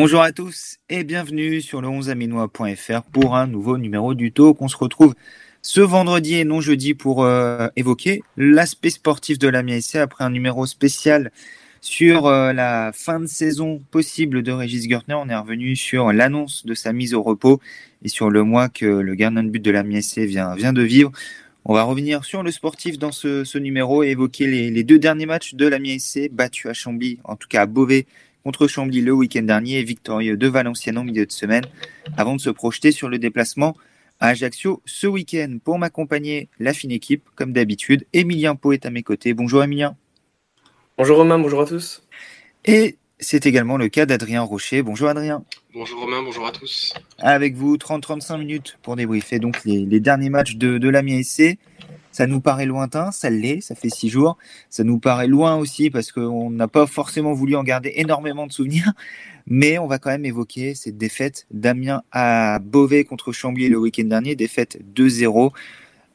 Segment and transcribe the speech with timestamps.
[0.00, 4.62] Bonjour à tous et bienvenue sur le 11aminois.fr pour un nouveau numéro du Talk.
[4.62, 5.16] On se retrouve
[5.60, 10.30] ce vendredi et non jeudi pour euh, évoquer l'aspect sportif de la MSC après un
[10.30, 11.32] numéro spécial
[11.80, 15.16] sur euh, la fin de saison possible de Régis Gertner.
[15.16, 17.60] On est revenu sur l'annonce de sa mise au repos
[18.04, 20.82] et sur le mois que le gardien de but de la MSC vient, vient de
[20.82, 21.10] vivre.
[21.64, 25.54] On va revenir sur le sportif dans ce, numéro et évoquer les, deux derniers matchs
[25.54, 28.06] de la MSC battus à Chambly, en tout cas à Beauvais
[28.48, 31.66] contre Chambly le week-end dernier et victorieux de Valenciennes en milieu de semaine
[32.16, 33.76] avant de se projeter sur le déplacement
[34.20, 35.58] à Ajaccio ce week-end.
[35.62, 39.34] Pour m'accompagner, la fine équipe, comme d'habitude, Emilien Pau est à mes côtés.
[39.34, 39.98] Bonjour Emilien.
[40.96, 42.02] Bonjour Romain, bonjour à tous.
[42.64, 44.80] Et c'est également le cas d'Adrien Rocher.
[44.80, 45.44] Bonjour Adrien.
[45.74, 46.94] Bonjour Romain, bonjour à tous.
[47.18, 51.58] Avec vous, 30-35 minutes pour débriefer donc les, derniers matchs de, de l'AMI SC.
[52.18, 54.38] Ça nous paraît lointain, ça l'est, ça fait six jours.
[54.70, 58.52] Ça nous paraît loin aussi parce qu'on n'a pas forcément voulu en garder énormément de
[58.52, 58.92] souvenirs.
[59.46, 64.02] Mais on va quand même évoquer cette défaite d'Amiens à Beauvais contre Chambly le week-end
[64.02, 65.52] dernier, défaite 2-0.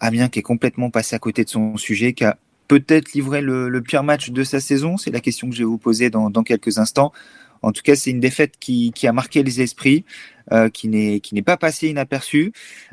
[0.02, 3.82] Amiens qui est complètement passé à côté de son sujet, qui a peut-être livré le,
[3.82, 4.98] pire match de sa saison.
[4.98, 7.14] C'est la question que je vais vous poser dans quelques instants.
[7.64, 10.04] En tout cas, c'est une défaite qui, qui, a marqué les esprits,
[10.52, 12.52] euh, qui n'est qui n'est pas passée inaperçue,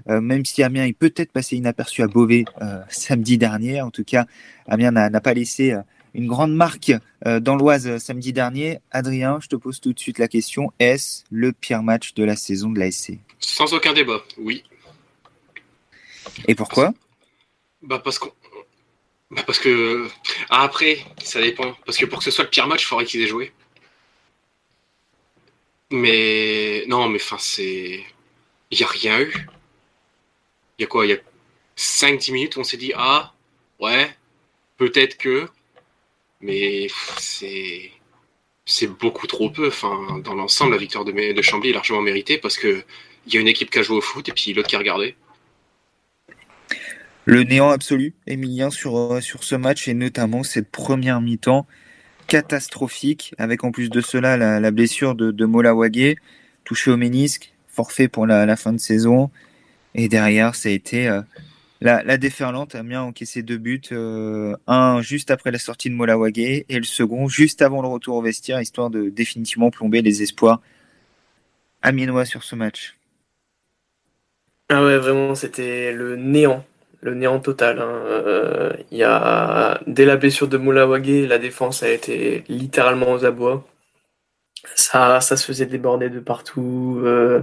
[0.08, 3.82] euh, même si Amiens est peut-être passé inaperçu à Beauvais euh, samedi dernier.
[3.82, 4.26] En tout cas,
[4.68, 5.74] Amiens n'a pas laissé
[6.14, 6.92] une grande marque
[7.24, 8.78] dans l'Oise samedi dernier.
[8.92, 12.36] Adrien, je te pose tout de suite la question est-ce le pire match de la
[12.36, 14.62] saison de l'ASC Sans aucun débat, oui.
[16.46, 16.94] Et pourquoi?
[17.82, 18.30] Bah parce qu'on
[19.30, 20.08] bah parce que
[20.48, 21.74] ah, après, ça dépend.
[21.86, 23.52] Parce que pour que ce soit le pire match, il faudrait qu'ils aient joué.
[25.90, 27.38] Mais non, mais enfin.
[27.58, 29.34] Il n'y a rien eu.
[30.78, 31.06] Il y a quoi?
[31.06, 31.18] Il y a
[31.76, 33.34] 5-10 minutes on s'est dit Ah,
[33.80, 34.10] ouais,
[34.76, 35.48] peut-être que.
[36.40, 37.90] Mais c'est.
[38.66, 39.68] C'est beaucoup trop peu.
[39.68, 42.84] Enfin, dans l'ensemble, la victoire de, de Chambly est largement méritée parce que
[43.26, 44.78] il y a une équipe qui a joué au foot et puis l'autre qui a
[44.78, 45.16] regardé.
[47.24, 51.66] Le néant absolu, Emilien, sur, euh, sur ce match et notamment cette première mi-temps
[52.30, 56.16] catastrophique, avec en plus de cela la, blessure de, de Mola Wagé,
[56.62, 59.30] touché au ménisque, forfait pour la, fin de saison.
[59.96, 61.22] Et derrière, ça a été euh,
[61.80, 62.76] la, la, déferlante.
[62.76, 66.76] Amiens a encaissé deux buts, euh, un juste après la sortie de Mola Wagé et
[66.76, 70.60] le second juste avant le retour au vestiaire, histoire de définitivement plomber les espoirs
[71.82, 72.96] amiénois sur ce match.
[74.68, 76.64] Ah ouais, vraiment, c'était le néant
[77.00, 77.80] le néant total.
[77.80, 78.02] Hein.
[78.06, 83.66] euh, y a dès la blessure de Moulawagé, la défense a été littéralement aux abois.
[84.74, 87.00] Ça, ça se faisait déborder de partout.
[87.04, 87.42] Euh,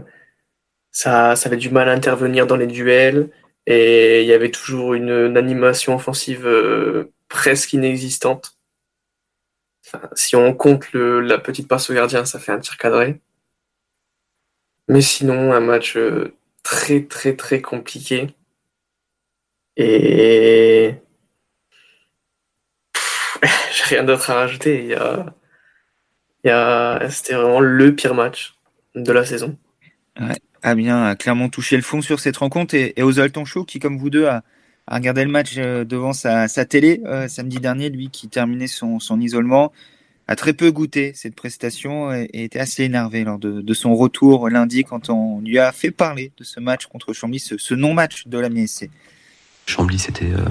[0.92, 3.30] ça, ça avait du mal à intervenir dans les duels
[3.66, 8.58] et il y avait toujours une, animation offensive euh, presque inexistante.
[10.16, 13.20] si on compte la petite passe au gardien, ça fait un tir cadré.
[14.88, 15.98] Mais sinon, un match
[16.64, 18.37] très très très compliqué.
[19.78, 20.96] Et
[23.72, 24.84] j'ai rien d'autre à rajouter.
[24.84, 25.34] Il y a...
[26.44, 27.10] Il y a...
[27.10, 28.56] C'était vraiment le pire match
[28.96, 29.58] de la saison.
[30.20, 30.34] Ouais.
[30.64, 33.98] Amiens a clairement touché le fond sur cette rencontre et, et Oswald Tonchot, qui, comme
[33.98, 34.44] vous deux, a,
[34.88, 39.72] regardé le match euh, devant sa, télé euh, samedi dernier, lui qui terminait son, isolement,
[40.28, 44.50] a très peu goûté cette prestation et, était assez énervé lors de, de, son retour
[44.50, 48.28] lundi quand on lui a fait parler de ce match contre Chambly, ce, ce non-match
[48.28, 48.90] de la MSC.
[49.68, 50.46] Chambly, c'était euh,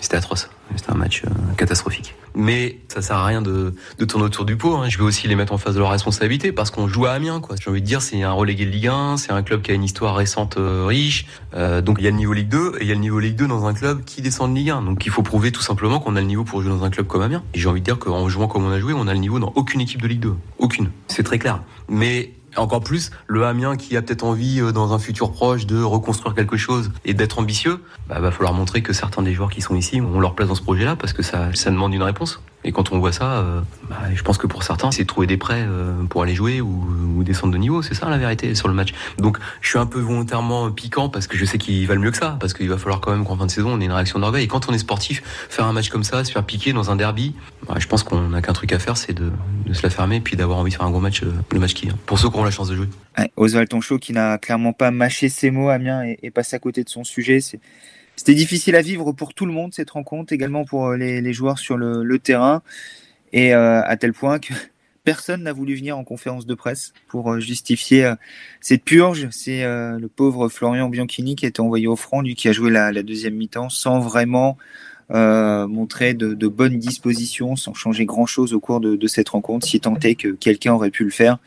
[0.00, 0.48] c'était atroce.
[0.74, 1.28] C'était un match euh,
[1.58, 2.14] catastrophique.
[2.34, 4.76] Mais ça sert à rien de, de tourner autour du pot.
[4.76, 4.88] Hein.
[4.88, 7.42] Je vais aussi les mettre en face de leurs responsabilités parce qu'on joue à Amiens.
[7.62, 9.74] J'ai envie de dire, c'est un relégué de Ligue 1, c'est un club qui a
[9.74, 11.26] une histoire récente euh, riche.
[11.52, 13.36] donc il y a le niveau Ligue 2 et il y a le niveau Ligue
[13.36, 14.80] 2 dans un club qui descend de Ligue 1.
[14.82, 17.06] Donc il faut prouver tout simplement qu'on a le niveau pour jouer dans un club
[17.06, 17.42] comme Amiens.
[17.52, 19.38] Et j'ai envie de dire qu'en jouant comme on a joué, on a le niveau
[19.38, 20.34] dans aucune équipe de Ligue 2.
[20.58, 20.90] Aucune.
[21.08, 21.62] C'est très clair.
[21.90, 25.82] Mais encore plus, le Amiens qui a peut-être envie euh, dans un futur proche de
[25.82, 29.60] reconstruire quelque chose et d'être ambitieux, bah, va falloir montrer que certains des joueurs qui
[29.60, 32.40] sont ici ont leur place dans ce projet-là parce que ça, ça demande une réponse.
[32.64, 35.36] Et quand on voit ça, euh, bah, je pense que pour certains, c'est trouver des
[35.36, 36.86] prêts euh, pour aller jouer ou,
[37.16, 37.82] ou descendre de niveau.
[37.82, 38.92] C'est ça la vérité sur le match.
[39.18, 42.16] Donc je suis un peu volontairement piquant parce que je sais qu'ils valent mieux que
[42.16, 42.36] ça.
[42.40, 44.44] Parce qu'il va falloir quand même qu'en fin de saison, on ait une réaction d'orgueil.
[44.44, 46.96] Et quand on est sportif, faire un match comme ça, se faire piquer dans un
[46.96, 47.34] derby,
[47.66, 49.30] bah, je pense qu'on n'a qu'un truc à faire, c'est de,
[49.66, 51.58] de, se la fermer et puis d'avoir envie de faire un gros match, euh, le
[51.58, 51.98] match qui vient.
[52.06, 52.88] Pour ceux qui ont la chance de jouer.
[53.18, 56.58] Ouais, Oswald Tonchot qui n'a clairement pas mâché ses mots, Amiens, et, et passé à
[56.58, 57.40] côté de son sujet.
[57.40, 57.60] C'est
[58.16, 61.58] c'était difficile à vivre pour tout le monde cette rencontre, également pour les, les joueurs
[61.58, 62.62] sur le, terrain.
[63.32, 64.52] Et euh, à tel point que
[65.04, 68.14] personne n'a voulu venir en conférence de presse pour euh, justifier euh,
[68.60, 69.28] cette purge.
[69.30, 72.70] C'est le pauvre Florian Bianchini qui a été envoyé au front, lui qui a joué
[72.70, 74.56] la, deuxième mi-temps sans vraiment
[75.10, 79.80] euh, montrer de, de, bonnes dispositions, sans changer grand-chose au cours de, cette rencontre, si
[79.80, 81.38] tant est que quelqu'un aurait pu le faire.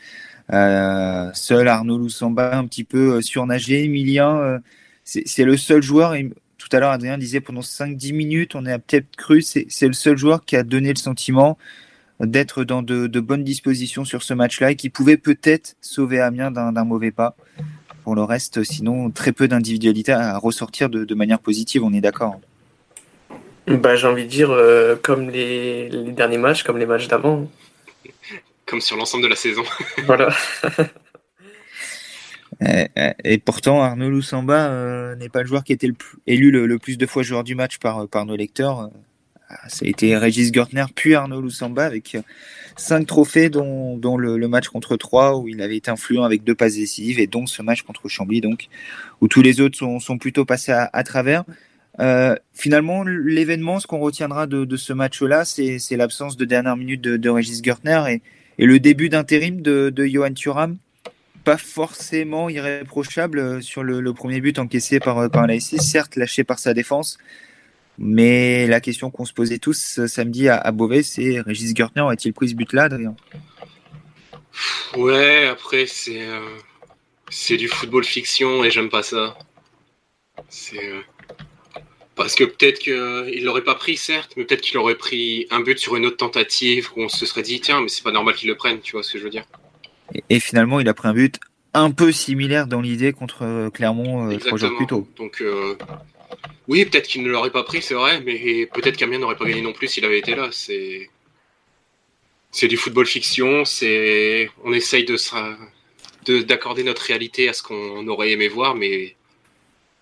[0.49, 3.85] seul Arnaud Loussamba un petit peu surnagé.
[3.85, 4.59] Emilien,
[5.03, 6.15] c'est le seul joueur,
[6.67, 10.17] tout à l'heure Adrien disait pendant 5-10 minutes, on a peut-être cru, c'est le seul
[10.17, 11.59] joueur qui a donné le sentiment
[12.19, 16.83] d'être dans de, bonnes dispositions sur ce match-là et qui pouvait peut-être sauver Amiens d'un
[16.83, 17.35] mauvais pas.
[18.03, 22.39] Pour le reste, sinon, très peu d'individualité à ressortir de, manière positive, on est d'accord.
[23.67, 27.47] Bah, J'ai envie de dire, euh, comme les, derniers matchs, comme les matchs d'avant.
[28.65, 29.63] Comme sur l'ensemble de la saison.
[30.05, 30.29] voilà.
[32.61, 35.91] et, pourtant, Arnaud Loussamba euh, n'est pas le joueur qui a été
[36.25, 38.89] élu le, plus de fois joueur du match par, par nos lecteurs.
[39.47, 42.21] Ah, ça a été Régis Gertner puis Arnaud Loussamba avec euh,
[42.75, 46.75] cinq trophées, dont, le, match contre Troyes où il avait été influent avec deux passes
[46.75, 48.67] décisives et dont ce match contre Chambly, donc,
[49.21, 51.43] où tous les autres sont, plutôt passés à, travers.
[51.99, 57.29] Euh, finalement, l'événement, ce qu'on retiendra de, ce match-là, c'est l'absence de dernière minute de,
[57.29, 58.19] Régis Gertner
[58.57, 60.77] et, le début d'intérim de, Johan Thuram.
[61.45, 66.59] Pas forcément irréprochable euh, sur le, premier but encaissé par, par l'ASC, certes lâché par
[66.59, 67.17] sa défense,
[67.97, 72.33] mais la question qu'on se posait tous euh, samedi à, Beauvais, c'est Régis Gertner a-t-il
[72.33, 73.15] pris ce but-là, Adrien?
[74.95, 76.41] Ouais, après, c'est euh,
[77.29, 79.37] c'est du football fiction et j'aime pas ça.
[80.73, 81.01] Euh,
[82.15, 85.79] parce que peut-être qu'il l'aurait pas pris, certes, mais peut-être qu'il aurait pris un but
[85.79, 88.49] sur une autre tentative où on se serait dit, tiens, mais c'est pas normal qu'il
[88.49, 89.45] le prenne, tu vois ce que je veux dire?
[90.29, 91.39] Et, finalement, il a pris un but
[91.73, 95.07] un peu similaire dans l'idée contre Clermont trois jours plus tôt.
[95.17, 95.43] Donc,
[96.67, 99.61] oui, peut-être qu'il ne l'aurait pas pris, c'est vrai, mais peut-être qu'Amiens n'aurait pas gagné
[99.61, 100.49] non plus s'il avait été là.
[100.51, 101.09] C'est
[102.51, 108.31] c'est du football fiction, c'est on essaye de d'accorder notre réalité à ce qu'on aurait
[108.31, 109.15] aimé voir, mais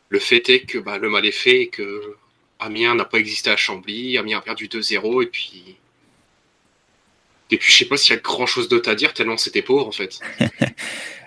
[0.09, 2.15] le fait est que bah, le mal est fait et que
[2.59, 5.75] Amiens n'a pas existé à Chambly, Amiens a perdu 2-0 et puis
[7.53, 9.61] et puis je sais pas s'il y a grand chose d'autre à dire tellement c'était
[9.61, 10.19] pauvre en fait.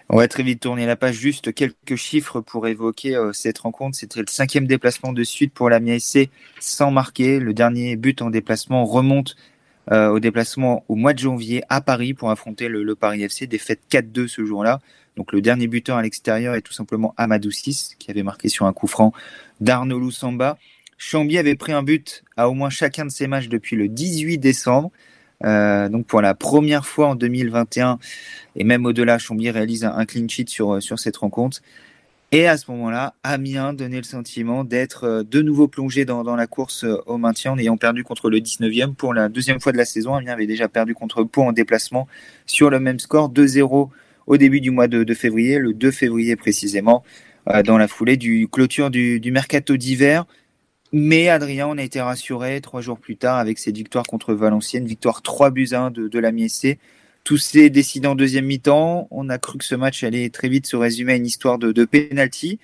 [0.08, 1.16] On va très vite tourner la page.
[1.16, 3.96] Juste quelques chiffres pour évoquer euh, cette rencontre.
[3.96, 6.30] C'était le cinquième déplacement de suite pour la SC
[6.60, 7.40] sans marquer.
[7.40, 9.36] Le dernier but en déplacement remonte
[9.90, 13.48] euh, au déplacement au mois de janvier à Paris pour affronter le, Paris FC.
[13.48, 14.80] Défaite 4-2 ce jour-là.
[15.16, 18.66] Donc le dernier buteur à l'extérieur est tout simplement Amadou 6 qui avait marqué sur
[18.66, 19.12] un coup franc
[19.60, 20.56] d'Arnaud Loussamba.
[20.98, 24.38] Chambi avait pris un but à au moins chacun de ses matchs depuis le 18
[24.38, 24.92] décembre.
[25.44, 27.98] Euh, donc pour la première fois en 2021
[28.56, 31.60] et même au-delà, Chambly réalise un, clean sheet sur, euh, sur cette rencontre.
[32.32, 36.46] Et à ce moment-là, Amiens donnait le sentiment d'être euh, de nouveau plongé dans, la
[36.46, 39.84] course au maintien en ayant perdu contre le 19e pour la deuxième fois de la
[39.84, 40.14] saison.
[40.14, 42.08] Amiens avait déjà perdu contre Pau en déplacement
[42.46, 43.90] sur le même score, 2-0
[44.26, 47.04] au début du mois de, février, le 2 février précisément,
[47.64, 50.26] dans la foulée du clôture du mercato d'hiver.
[50.98, 54.86] Mais Adrien, on a été rassuré trois jours plus tard avec cette victoire contre Valenciennes,
[54.86, 56.78] victoire 3 buts 1 de, de la MSC.
[57.22, 59.06] Tout s'est décidé en deuxième mi-temps.
[59.10, 61.70] On a cru que ce match allait très vite se résumer à une histoire de,
[61.70, 62.58] de penalty,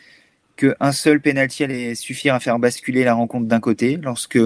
[0.56, 3.98] qu'un seul penalty allait suffire à faire basculer la rencontre d'un côté.
[4.02, 4.38] Lorsque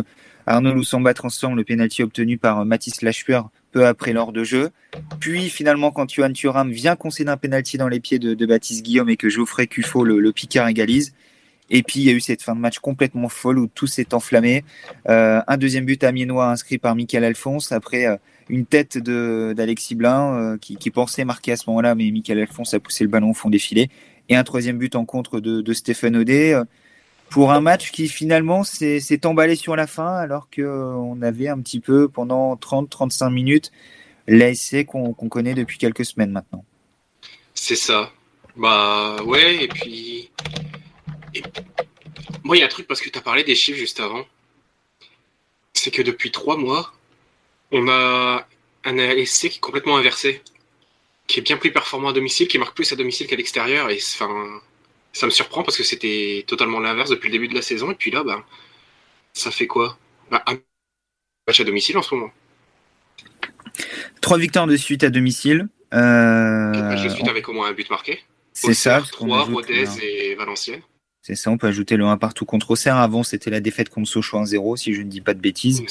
[0.47, 4.71] Arnaud Loussamba transforme le penalty obtenu par Mathis Lachper peu après l'heure de jeu.
[5.21, 9.11] Puis finalement, quand Johan Thuram vient concéder un penalty dans les pieds de, Baptiste Guillaume
[9.11, 11.15] et que Geoffrey Cuffot, le, le Picard, égalise,
[11.71, 14.15] et puis il y a eu cette fin de match complètement folle où tout s'est
[14.15, 14.65] enflammé.
[15.09, 18.17] Euh, un deuxième but amiénois inscrit par Michael Alphonse après euh,
[18.49, 22.81] une tête d'Alexis Blin euh, qui, pensait marquer à ce moment-là, mais Michael Alphonse a
[22.81, 23.89] poussé le ballon au fond des filets.
[24.29, 26.55] Et un troisième but en contre de, de Stéphane Audet
[27.31, 31.81] pour un match qui finalement s'est emballé sur la fin alors qu'on avait un petit
[31.81, 33.73] peu pendant 30-35 minutes
[34.29, 36.65] l'ASC qu'on connaît depuis quelques semaines maintenant.
[37.55, 38.11] C'est ça.
[38.57, 40.31] Bah ouais, et puis
[42.45, 44.27] moi, il y a un truc parce que tu as parlé des chiffres juste avant.
[45.75, 46.93] C'est que depuis trois mois,
[47.73, 48.47] on a
[48.85, 50.43] un ASC qui est complètement inversé,
[51.27, 53.91] qui est bien plus performant à domicile, qui marque plus à domicile qu'à l'extérieur.
[53.91, 54.61] Et enfin,
[55.13, 57.91] ça me surprend parce que c'était totalement l'inverse depuis le début de la saison.
[57.91, 58.45] Et puis là, ben,
[59.33, 59.99] ça fait quoi?
[60.31, 60.59] Ben, Un
[61.47, 62.33] match à domicile en ce moment.
[64.21, 65.69] Trois victoires de suite à domicile.
[65.95, 66.73] Euh...
[66.73, 68.21] matchs de suite avec au moins un but marqué.
[68.53, 69.03] C'est ça.
[69.13, 70.83] Trois, Rodez et Valenciennes.
[71.27, 72.99] C'est ça, on peut ajouter le 1 partout contre Auxerre.
[72.99, 75.83] Avant, c'était la défaite contre Sochaux 1-0, si je ne dis pas de bêtises.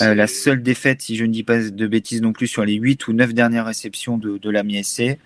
[0.00, 2.74] Euh, la seule défaite, si je ne dis pas de bêtises non plus, sur les
[2.74, 5.18] 8 ou 9 dernières réceptions de, de la SC.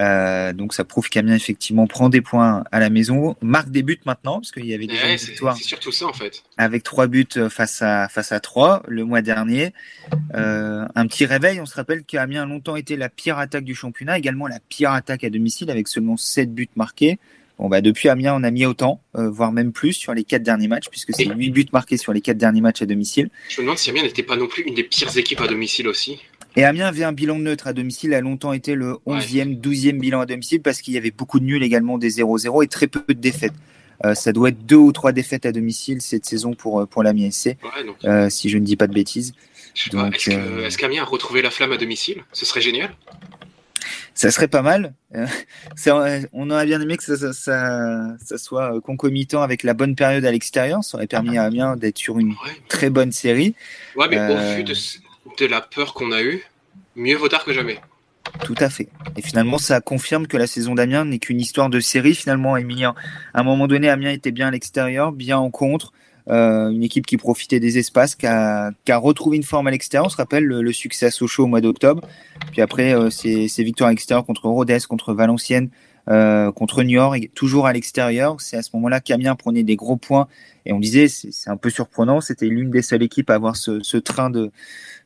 [0.00, 4.00] Euh, donc ça prouve qu'Amiens effectivement prend des points à la maison, marque des buts
[4.06, 5.56] maintenant parce qu'il y avait déjà une victoire.
[5.56, 6.42] C'est surtout ça en fait.
[6.56, 9.72] Avec trois buts face à face à trois le mois dernier.
[10.34, 11.60] Euh, un petit réveil.
[11.60, 14.90] On se rappelle qu'Amiens a longtemps été la pire attaque du championnat, également la pire
[14.90, 17.20] attaque à domicile avec seulement 7 buts marqués.
[17.58, 20.42] Bon, bah, depuis Amiens, on a mis autant, euh, voire même plus sur les quatre
[20.42, 23.30] derniers matchs, puisque c'est 8 buts marqués sur les quatre derniers matchs à domicile.
[23.48, 25.86] Je me demande si Amiens n'était pas non plus une des pires équipes à domicile
[25.86, 26.20] aussi.
[26.56, 30.20] Et Amiens avait un bilan neutre à domicile, a longtemps été le 11e, 12e bilan
[30.20, 33.02] à domicile parce qu'il y avait beaucoup de nuls également, des 0-0 et très peu
[33.08, 33.54] de défaites.
[34.04, 37.02] Euh, ça doit être deux ou trois défaites à domicile cette saison pour, euh, pour
[37.02, 37.56] l'Amiens SC,
[38.04, 39.32] euh, si je ne dis pas de bêtises.
[39.74, 42.24] Est-ce qu'Amiens a retrouvé la flamme à domicile?
[42.32, 42.94] Ce serait génial
[44.14, 44.94] ça serait pas mal.
[46.32, 50.82] on aurait bien aimé que ça, ça, soit concomitant avec la bonne période à l'extérieur.
[50.84, 52.34] Ça aurait permis à Amiens d'être sur une
[52.68, 53.54] très bonne série.
[53.96, 54.74] Ouais, mais au vu de,
[55.38, 56.44] de la peur qu'on a eue,
[56.96, 57.80] mieux vaut tard que jamais.
[58.42, 58.88] Tout à fait.
[59.16, 62.14] Et finalement, ça confirme que la saison d'Amiens n'est qu'une histoire de série.
[62.14, 62.94] Finalement, Emilien,
[63.32, 65.92] à un moment donné, Amiens était bien à l'extérieur, bien en contre.
[66.30, 70.06] Euh, une équipe qui profitait des espaces, qui a, retrouvé une forme à l'extérieur.
[70.06, 72.06] On se rappelle le, succès à Sochaux au mois d'octobre.
[72.52, 75.68] Puis après, euh, ces, victoires à l'extérieur contre Rodez, contre Valenciennes,
[76.08, 78.40] euh, contre Niort, toujours à l'extérieur.
[78.40, 80.28] C'est à ce moment-là qu'Amiens prenait des gros points.
[80.66, 83.96] Et on disait, c'est un peu surprenant, c'était l'une des seules équipes à avoir ce,
[83.98, 84.50] train de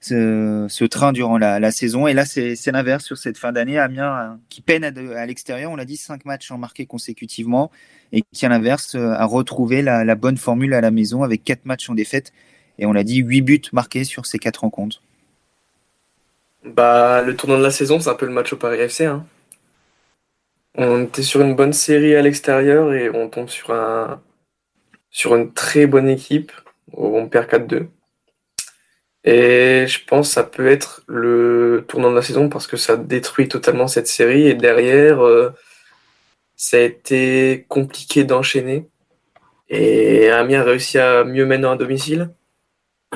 [0.01, 2.07] ce, train durant la, saison.
[2.07, 3.79] Et là, c'est l'inverse sur cette fin d'année.
[3.79, 7.71] Amiens qui peine à, l'extérieur, on l'a dit, cinq matchs en marqué consécutivement,
[8.13, 11.91] et qui à l'inverse a retrouvé la, bonne formule à la maison avec quatre matchs
[11.91, 12.33] en défaite.
[12.79, 15.03] Et on l'a dit, huit buts marqués sur ces quatre rencontres.
[16.65, 19.07] Bah, le tournant de la saison, c'est un peu le match au Paris FC.
[19.07, 19.25] Hein.
[20.81, 24.23] On était sur une bonne série à l'extérieur et on tombe sur, un,
[25.11, 26.53] sur une très bonne équipe.
[26.93, 27.89] On perd 4-2.
[29.25, 32.97] Et je pense que ça peut être le tournant de la saison parce que ça
[32.97, 34.47] détruit totalement cette série.
[34.47, 35.53] Et derrière, euh,
[36.55, 38.87] ça a été compliqué d'enchaîner.
[39.69, 42.31] Et Amiens a réussi à mieux mener à domicile.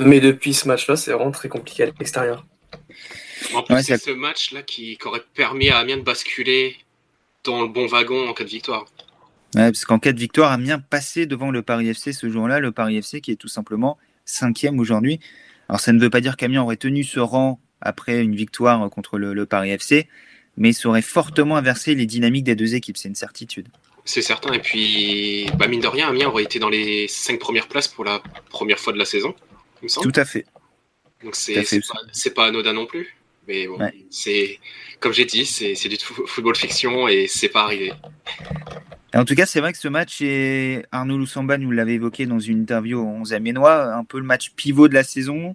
[0.01, 2.45] Mais depuis ce match-là, c'est vraiment très compliqué à l'extérieur.
[3.55, 6.77] En plus, c'est ce match-là qui, qui, aurait permis à Amiens de basculer
[7.45, 8.87] dans le bon wagon en cas de victoire.
[9.55, 12.97] parce qu'en cas de victoire, Amiens passait devant le Paris FC ce jour-là, le Paris
[12.97, 15.21] FC qui est tout simplement cinquième aujourd'hui.
[15.69, 19.19] Alors ça ne veut pas dire qu'Amiens aurait tenu ce rang après une victoire contre
[19.19, 20.09] le, Paris FC,
[20.57, 23.69] mais ça aurait fortement inversé les dynamiques des deux équipes, c'est une certitude.
[24.05, 27.69] C'est certain, et puis bah, mine de rien, Amiens aurait été dans les cinq premières
[27.69, 29.35] places pour la première fois de la saison,
[29.81, 30.13] il me semble.
[30.13, 30.47] Tout à fait.
[31.23, 33.17] Donc c'est pas, pas anodin non plus.
[33.49, 33.79] Mais bon,
[34.11, 34.59] c'est
[35.01, 37.93] comme j'ai dit, c'est du football fiction et c'est pas arrivé.
[39.15, 42.39] En tout cas, c'est vrai que ce match, et Arnaud Loussamba nous l'avait évoqué dans
[42.39, 45.55] une interview au 11 Ménois, un peu le match pivot de la saison.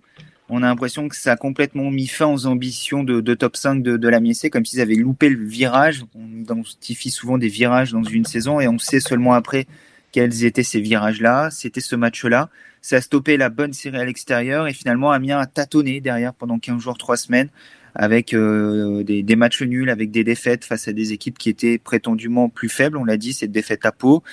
[0.49, 3.97] On a l'impression que ça a complètement mis fin aux ambitions de, top 5 de,
[3.97, 6.03] de la MSC, comme s'ils avaient loupé le virage.
[6.13, 9.65] On identifie souvent des virages dans une saison et on sait seulement après
[10.11, 11.49] quels étaient ces virages-là.
[11.49, 12.49] C'était ce match-là.
[12.87, 16.57] Ça a stoppé la bonne série à l'extérieur et finalement Amiens a tâtonné derrière pendant
[16.57, 17.49] 15 jours, 3 semaines
[17.95, 22.47] avec euh, des, matchs nuls, avec des défaites face à des équipes qui étaient prétendument
[22.47, 22.95] plus faibles.
[22.95, 24.23] On l'a dit, cette défaite à Pau,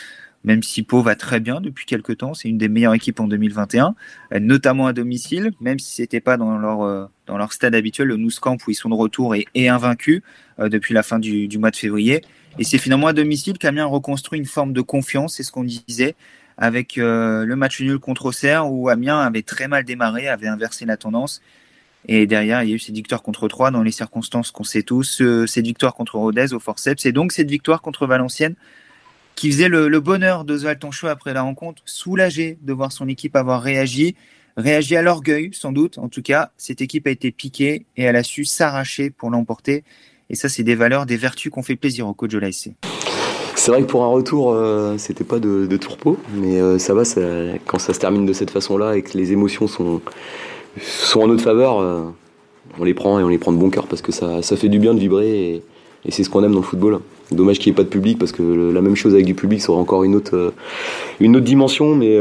[0.45, 3.27] même si Pau va très bien depuis quelques temps, c'est une des meilleures équipes en
[3.27, 3.97] 2021,
[4.33, 8.07] euh, notamment à domicile, même si c'était pas dans leur euh, dans leur stade habituel,
[8.07, 10.23] le Nou Camp où ils sont de retour et, et invaincus
[10.61, 12.23] depuis la fin du, mois de février.
[12.61, 16.15] Et c'est finalement à domicile qu'Amiens reconstruit une forme de confiance, c'est ce qu'on disait,
[16.57, 20.97] avec le match nul contre Auxerre où Amiens avait très mal démarré, avait inversé la
[20.97, 21.41] tendance
[22.07, 24.83] et derrière, il y a eu cette victoire contre 3 dans les circonstances qu'on sait
[24.83, 28.57] tous, euh, cette victoire contre Rodez au forceps, et donc cette victoire contre Valenciennes
[29.37, 33.63] qui faisait le, bonheur d'Oswald Tonchou après la rencontre, soulagé de voir son équipe avoir
[33.63, 34.15] réagi,
[34.57, 35.99] réagi à l'orgueil sans doute.
[35.99, 39.83] En tout cas, cette équipe a été piquée et elle a su s'arracher pour l'emporter.
[40.31, 42.71] Et ça, c'est des valeurs, des vertus qu'on fait plaisir au coach de l'ASC.
[43.57, 46.93] C'est vrai que pour un retour, euh, c'était pas de, de tourpeau, mais euh, ça
[46.93, 47.03] va
[47.67, 50.01] quand ça se termine de cette façon-là et que les émotions sont,
[50.81, 52.03] sont en notre faveur, euh,
[52.79, 54.69] on les prend et on les prend de bon cœur parce que ça, ça fait
[54.69, 55.63] du bien de vibrer et,
[56.11, 57.01] c'est ce qu'on aime dans le football.
[57.31, 59.63] Dommage qu'il n'y ait pas de public parce que la même chose avec du public,
[59.63, 60.53] ça aurait encore une autre,
[61.19, 61.95] une autre dimension.
[61.95, 62.19] Mais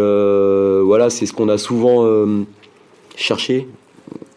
[0.81, 2.07] voilà, c'est ce qu'on a souvent
[3.17, 3.67] cherché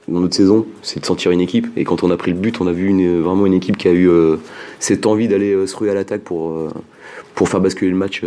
[0.09, 1.67] dans notre saison, c'est de sentir une équipe.
[1.77, 3.93] Et quand on a pris le but, on a vu vraiment une équipe qui a
[3.93, 4.09] eu
[4.79, 6.73] cette envie d'aller se ruer à l'attaque pour,
[7.35, 8.23] pour faire basculer le match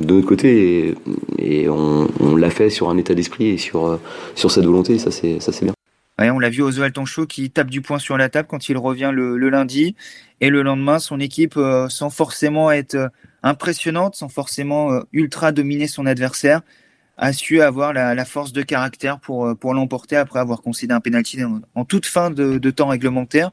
[0.00, 0.94] de notre côté
[1.38, 4.00] et, on, l'a fait sur un état d'esprit et sur, euh,
[4.34, 5.74] sur cette volonté, ça c'est, ça c'est bien.
[6.18, 9.10] on l'a vu Oswald Tonchot qui tape du poing sur la table quand il revient
[9.12, 9.94] le, lundi
[10.40, 13.08] et le lendemain son équipe euh, sans forcément être euh,
[13.42, 16.62] impressionnante, sans forcément ultra dominer son adversaire,
[17.16, 21.38] a su avoir la, force de caractère pour, pour l'emporter après avoir concédé un pénalty
[21.74, 23.50] en, toute fin de, temps réglementaire,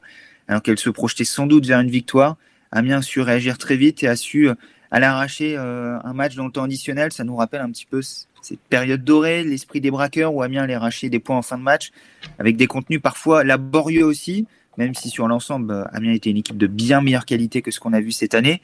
[0.48, 2.36] alors qu'elle se projetait sans doute vers une victoire.
[2.72, 4.48] Amiens a su réagir très vite et a su
[4.92, 8.02] à l'arracher euh, un match dans le temps additionnel, ça nous rappelle un petit peu
[8.02, 11.62] cette période dorée, l'esprit des braqueurs où Amiens allait arracher des points en fin de
[11.62, 11.92] match,
[12.38, 16.58] avec des contenus parfois laborieux aussi, même si sur l'ensemble, euh, Amiens était une équipe
[16.58, 18.60] de bien meilleure qualité que ce qu'on a vu cette année.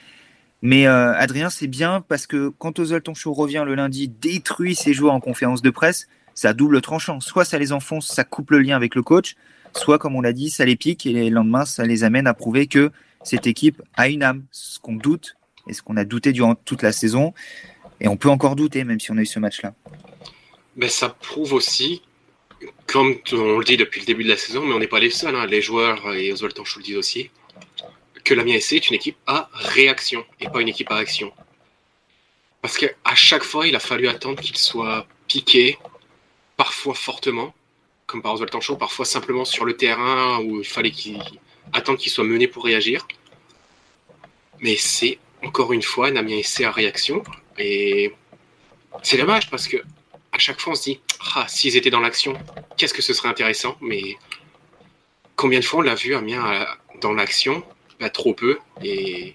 [0.63, 4.93] Mais euh, Adrien, c'est bien parce que quand Ozol Tonchou revient le lundi, détruit ses
[4.93, 7.21] joueurs en conférence de presse, ça double tranchant.
[7.21, 9.37] Soit ça les enfonce, ça coupe le lien avec le coach,
[9.75, 12.35] soit comme on l'a dit, ça les pique et le lendemain, ça les amène à
[12.35, 12.91] prouver que
[13.23, 15.37] cette équipe a une âme, ce qu'on doute
[15.69, 17.35] et ce qu'on a douté durant toute la saison.
[18.01, 19.75] Et on peut encore douter, même si on a eu ce match-là.
[20.77, 22.03] Mais ça prouve aussi,
[22.87, 25.11] comme on le dit depuis le début de la saison, mais on n'est pas les
[25.11, 27.31] seuls, hein, les joueurs et Oswald Tanchou le disent aussi,
[28.29, 31.33] que la SC est une équipe à réaction et pas une équipe à action.
[32.61, 35.79] Parce qu'à chaque fois, il a fallu attendre qu'il soit piqué,
[36.59, 37.55] parfois fortement,
[38.07, 41.23] comme par Oswald Tanchot, parfois simplement sur le terrain où il fallait qu'il
[41.73, 43.09] attendre qu'il soit mené pour réagir.
[44.61, 47.23] Mais c'est encore une fois Namien SC à réaction.
[47.57, 48.13] Et
[49.03, 49.79] c'est dommage parce que
[50.33, 51.01] à chaque fois on se dit
[51.35, 52.35] ah, s'ils étaient dans l'action,
[52.77, 53.79] qu'est-ce que ce serait intéressant?
[53.81, 54.19] Mais
[55.35, 56.67] combien de fois on l'a vu Amiens
[57.01, 57.65] dans l'action
[58.01, 58.59] bah, Trop peu.
[58.83, 59.35] Et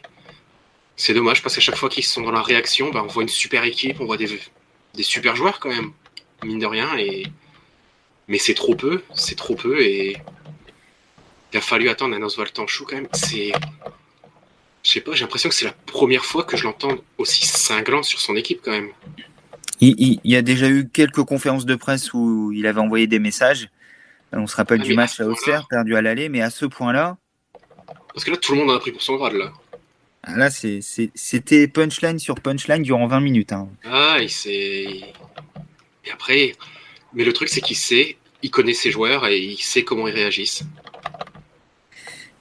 [0.95, 3.29] c'est dommage parce qu'à chaque fois qu'ils sont dans la réaction, bah, on voit une
[3.29, 4.39] super équipe, on voit des,
[4.93, 5.91] des super joueurs quand même,
[6.43, 6.97] mine de rien.
[6.97, 7.27] Et...
[8.27, 9.81] Mais c'est trop peu, c'est trop peu.
[9.81, 10.17] Et
[11.51, 13.07] il a fallu attendre un Oswald Tanchou quand même.
[13.13, 13.51] C'est.
[14.81, 18.03] Je sais pas, j'ai l'impression que c'est la première fois que je l'entends aussi cinglant
[18.03, 18.89] sur son équipe quand même.
[19.79, 23.69] Il, y a déjà eu quelques conférences de presse où il avait envoyé des messages.
[24.31, 27.17] On se rappelle ah, du match à Auxerre, perdu à l'aller, mais à ce point-là.
[28.13, 29.51] Parce que là, tout le monde en a pris pour son grade, là.
[30.23, 33.51] Ah, là, c'était punchline sur punchline durant 20 minutes.
[33.51, 33.67] Hein.
[33.83, 34.85] Ah, il sait.
[36.05, 36.53] Et après,
[37.13, 40.13] mais le truc, c'est qu'il sait, il connaît ses joueurs et il sait comment ils
[40.13, 40.63] réagissent.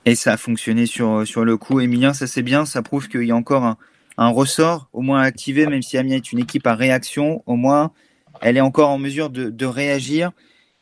[0.05, 1.81] Et ça a fonctionné sur, sur le coup.
[1.81, 3.77] Emilien, ça c'est bien, ça prouve qu'il y a encore un,
[4.17, 7.93] un, ressort au moins activé, même si Amiens est une équipe à réaction, au moins
[8.41, 10.33] elle est encore en mesure de, de réagir.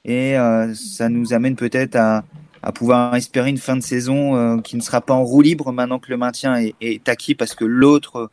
[0.05, 2.25] Et euh, ça nous amène peut-être à,
[2.63, 5.73] à pouvoir espérer une fin de saison euh, qui ne sera pas en roue libre
[5.73, 8.31] maintenant que le maintien est, acquis, parce que l'autre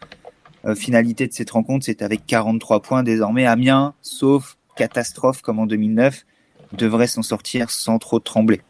[0.66, 3.46] euh, finalité de cette rencontre, c'est avec 43 points désormais.
[3.46, 6.26] Amiens, sauf catastrophe comme en 2009,
[6.74, 8.62] devrait s'en sortir sans trop trembler.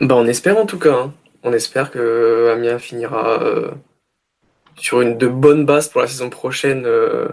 [0.00, 0.94] Bah, on espère en tout cas.
[0.94, 1.14] Hein.
[1.42, 3.70] On espère que Amiens finira euh,
[4.76, 7.28] sur une de bonnes bases pour la saison prochaine euh,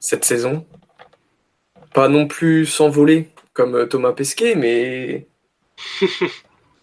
[0.00, 0.64] cette saison.
[1.94, 5.26] Pas non plus s'envoler comme euh, Thomas Pesquet, mais.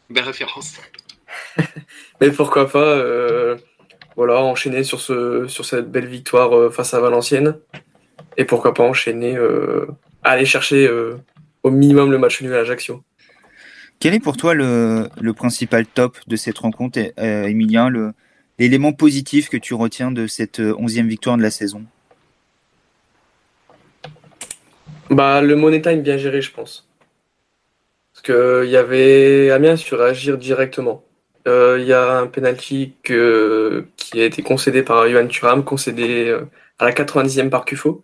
[0.09, 0.73] Belle référence.
[2.21, 3.01] mais pourquoi pas
[4.15, 7.57] voilà, enchaîner sur, ce, sur cette belle victoire face à Valenciennes.
[8.38, 9.36] Et pourquoi pas enchaîner,
[10.23, 10.88] aller chercher
[11.63, 13.03] au minimum le match nul à Ajaccio.
[13.99, 17.89] Quel est pour toi le, principal top de cette rencontre, euh, Emilien,
[18.59, 21.86] l'élément positif que tu retiens de cette euh, onzième victoire de la saison?
[25.13, 26.88] Bah, Le money time bien géré, je pense.
[28.13, 31.04] Parce qu'il y avait Amiens sur agir directement.
[31.47, 36.38] Euh, il y a un penalty qui a été concédé par Johan Thuram, concédé
[36.80, 38.04] à la 90e par Cufo.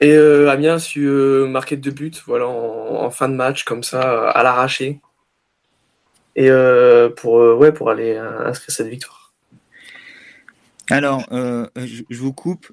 [0.00, 4.28] Et euh, Amiens a euh, marquer deux buts voilà, en, fin de match, comme ça,
[4.28, 5.00] à l'arraché.
[6.34, 9.32] Et euh, pour, ouais, pour aller inscrire cette victoire.
[10.90, 12.66] Alors, je, vous coupe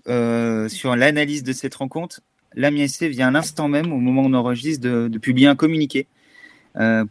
[0.69, 2.19] sur l'analyse de cette rencontre.
[2.55, 6.07] L'Amiens SC vient à l'instant même, au moment où on enregistre, de, publier un communiqué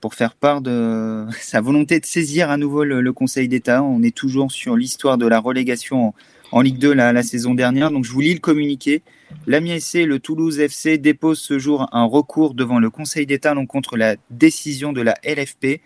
[0.01, 3.83] pour faire part de sa volonté de saisir à nouveau le, Conseil d'État.
[3.83, 6.15] On est toujours sur l'histoire de la relégation
[6.51, 7.91] en Ligue 2 la, saison dernière.
[7.91, 9.03] Donc je vous lis le communiqué.
[9.47, 13.55] L'Amiens SC et le Toulouse FC déposent ce jour un recours devant le Conseil d'État
[13.67, 15.81] contre la décision de la LFP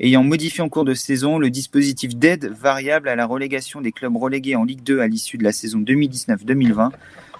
[0.00, 4.16] ayant modifié en cours de saison le dispositif d'aide variable à la relégation des clubs
[4.16, 6.90] relégués en Ligue 2 à l'issue de la saison 2019-2020,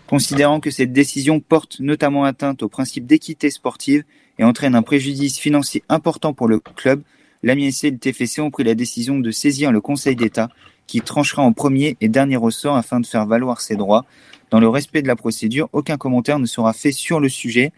[0.08, 4.04] considérant que cette décision porte notamment atteinte au principe d'équité sportive
[4.38, 7.02] et entraîne un préjudice financier important pour le club,
[7.42, 10.48] l'Amiens SC et le TFC ont pris la décision de saisir le Conseil d'État
[10.86, 14.06] qui tranchera en premier et dernier ressort afin de faire valoir ses droits.
[14.50, 17.72] Dans le respect de la procédure, aucun commentaire ne sera fait sur le sujet.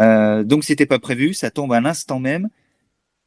[0.00, 2.50] Euh, donc c'était pas prévu, ça tombe à l'instant même.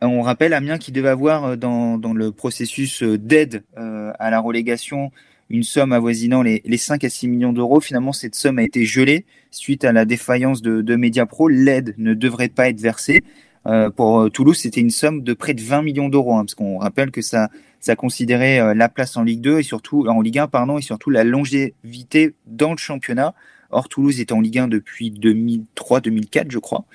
[0.01, 4.39] On rappelle Amiens qui devait avoir euh, dans, le processus euh, d'aide euh, à la
[4.39, 5.11] relégation
[5.49, 7.79] une somme avoisinant les, les 5 à 6 millions d'euros.
[7.79, 11.47] Finalement, cette somme a été gelée suite à la défaillance de, de Mediapro.
[11.47, 13.21] L'aide ne devrait pas être versée.
[13.65, 16.77] Euh, pour Toulouse, c'était une somme de près de 20 millions d'euros, hein, parce qu'on
[16.77, 20.39] rappelle que ça, ça considérait euh, la place en Ligue 2 et surtout en Ligue
[20.39, 23.33] 1 pardon et surtout la longévité dans le championnat.
[23.69, 26.85] Or Toulouse est en Ligue 1 depuis 2003-2004 je crois,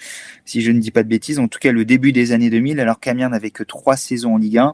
[0.46, 1.38] si je ne dis pas de bêtises.
[1.38, 4.38] En tout cas le début des années 2000 alors qu'Amiens n'avait que trois saisons en
[4.38, 4.72] Ligue 1.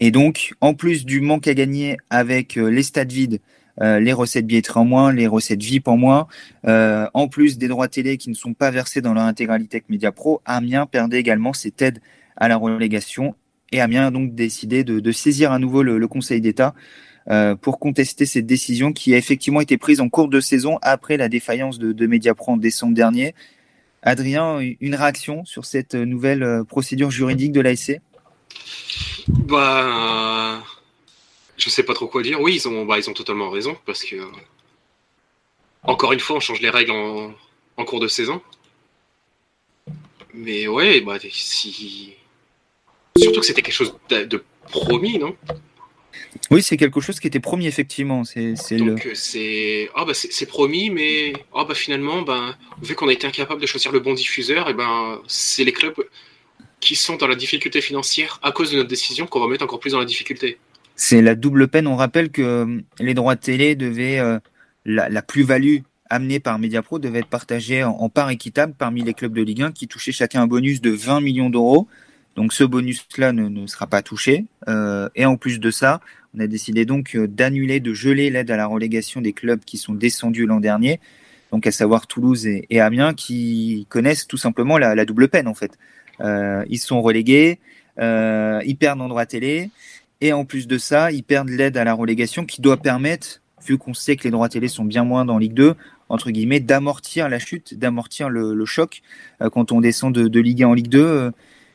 [0.00, 3.40] Et donc en plus du manque à gagner avec euh, les stades vides,
[3.80, 6.26] euh, les recettes billetteries en moins, les recettes VIP en moins,
[6.64, 10.40] en plus des droits télé qui ne sont pas versés dans leur intégralité avec Mediapro,
[10.44, 12.00] Amiens perdait également cette aide
[12.36, 13.34] à la relégation
[13.72, 16.74] et Amiens a donc décidé de, saisir à nouveau le, Conseil d'État
[17.30, 21.16] euh, pour contester cette décision qui a effectivement été prise en cours de saison après
[21.16, 23.34] la défaillance de, de en décembre dernier.
[24.02, 28.00] Adrien, une réaction sur cette nouvelle procédure juridique de l'ASC?
[29.28, 30.62] Bah,
[31.56, 32.40] je sais pas trop quoi dire.
[32.40, 34.16] Oui, ils ont, bah, ils ont totalement raison parce que
[35.82, 37.34] encore une fois, on change les règles en,
[37.76, 38.42] en cours de saison.
[40.34, 42.14] Mais ouais, bah, si...
[43.16, 45.36] surtout que c'était quelque chose de, promis, non?
[46.50, 48.24] Oui, c'est quelque chose qui était promis, effectivement.
[48.24, 49.14] C'est, Donc le...
[49.14, 53.60] c'est ah, bah, c'est promis, mais ah, bah, finalement, bah, vu qu'on a été incapable
[53.60, 55.96] de choisir le bon diffuseur, et ben c'est les clubs
[56.80, 59.80] qui sont dans la difficulté financière à cause de notre décision qu'on va mettre encore
[59.80, 60.58] plus dans la difficulté.
[60.96, 61.86] C'est la double peine.
[61.86, 64.38] On rappelle que euh, les droits de télé devaient euh,
[64.84, 65.78] la, la plus-value
[66.10, 69.72] amené par Mediapro devait être partagé en, part équitable parmi les clubs de Ligue 1
[69.72, 71.86] qui touchaient chacun un bonus de 20 millions d'euros.
[72.36, 74.46] Donc ce bonus-là ne, sera pas touché.
[74.68, 76.00] Euh, et en plus de ça,
[76.34, 79.94] on a décidé donc d'annuler, de geler l'aide à la relégation des clubs qui sont
[79.94, 81.00] descendus l'an dernier,
[81.52, 85.78] donc à savoir Toulouse et, Amiens, qui connaissent tout simplement la, double peine en fait.
[86.20, 87.58] Euh, ils sont relégués,
[87.98, 89.70] ils perdent en droit télé,
[90.20, 93.78] et en plus de ça, ils perdent l'aide à la relégation qui doit permettre vu
[93.78, 95.74] qu'on sait que les droits télé sont bien moins dans Ligue 2,
[96.08, 99.02] entre guillemets, d'amortir la chute, d'amortir le, choc
[99.42, 101.00] euh, quand on descend de, Ligue 1 en Ligue 2.
[101.00, 101.30] Euh,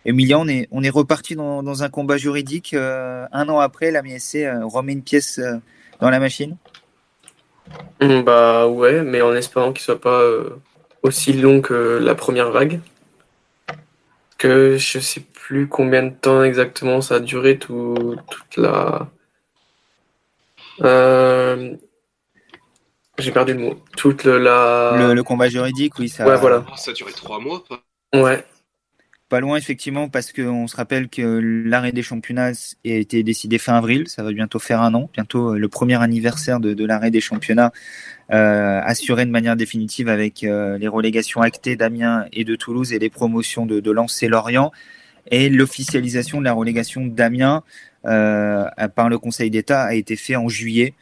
[0.05, 2.73] Emilia, on est, reparti dans, un combat juridique.
[2.73, 5.39] Euh, un an après, la MSC remet une pièce
[6.01, 6.57] dans la machine
[8.01, 10.21] Bah ouais, mais en espérant qu'il soit pas
[11.03, 12.81] aussi long que la première vague.
[14.37, 19.09] Que je sais plus combien de temps exactement ça a duré tout, toute la.
[23.19, 23.75] J'ai perdu le mot.
[23.95, 25.13] Toute le, la...
[25.13, 26.09] le, combat juridique, oui.
[26.09, 26.25] Ça...
[26.25, 26.65] Ouais, voilà.
[26.75, 27.63] Ça a duré trois mois.
[28.13, 28.43] Ouais.
[29.29, 33.75] Pas loin, effectivement, parce qu'on se rappelle que l'arrêt des championnats a été décidé fin
[33.75, 34.07] avril.
[34.07, 35.09] Ça va bientôt faire un an.
[35.13, 37.71] Bientôt euh, le premier anniversaire de, l'arrêt des championnats
[38.31, 42.99] euh, assuré de manière définitive avec euh, les relégations actées d'Amiens et de Toulouse et
[42.99, 44.71] les promotions de, de Lens et Lorient.
[45.29, 47.63] Et l'officialisation de la relégation d'Amiens
[48.05, 50.93] euh, par le Conseil d'État a été fait en juillet.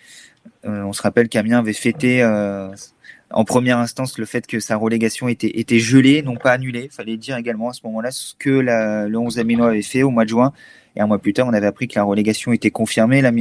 [0.63, 2.23] On se rappelle qu'Amiens avait fêté
[3.31, 6.86] en première instance le fait que sa relégation était, gelée, non pas annulée.
[6.86, 10.12] Il fallait dire également à ce moment-là ce que le 11 Amino avait fait au
[10.12, 10.53] mois de juin.
[10.95, 13.21] Et un mois plus tard, on avait appris que la relégation était confirmée.
[13.21, 13.31] La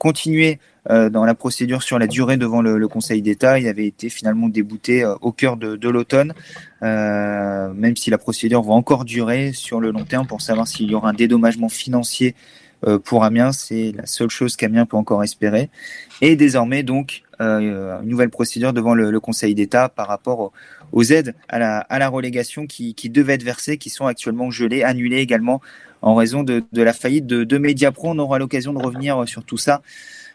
[0.00, 0.58] continué
[0.88, 3.60] euh, dans la procédure sur la durée devant le, Conseil d'État.
[3.60, 6.32] Il avait été finalement débouté au cœur de, l'automne,
[6.82, 10.94] même si la procédure va encore durer sur le long terme pour savoir s'il y
[10.94, 12.34] aura un dédommagement financier
[12.86, 15.68] euh, pour Amiens, c'est la seule chose qu'Amiens peut encore espérer.
[16.20, 20.52] Et désormais, donc, euh, une nouvelle procédure devant le, Conseil d'État par rapport
[20.92, 24.50] aux, aides à la, à la relégation qui, qui, devaient être versées, qui sont actuellement
[24.50, 25.60] gelées, annulées également
[26.02, 28.10] en raison de, la faillite de, de Mediapro.
[28.10, 29.82] On aura l'occasion de revenir sur tout ça.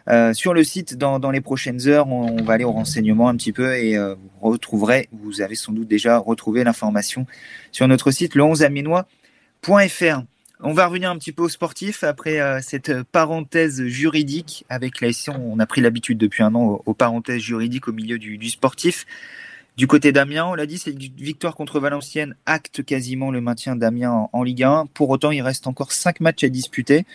[0.08, 3.52] Euh, sur le site, dans, les prochaines heures, on, va aller au renseignement un petit
[3.52, 7.26] peu et euh, vous retrouverez, vous avez sans doute déjà retrouvé l'information
[7.72, 10.22] sur notre site le 11aminois.fr.
[10.62, 15.10] On va revenir un petit peu au sportif après euh, cette parenthèse juridique avec la
[15.38, 19.06] On a pris l'habitude depuis un an aux, parenthèses juridiques au milieu du, sportif.
[19.78, 23.76] Du côté d'Amiens, on l'a dit, c'est une victoire contre Valenciennes acte quasiment le maintien
[23.76, 24.86] d'Amiens en, Ligue 1.
[24.94, 27.06] Pour autant, il reste encore cinq matchs à disputer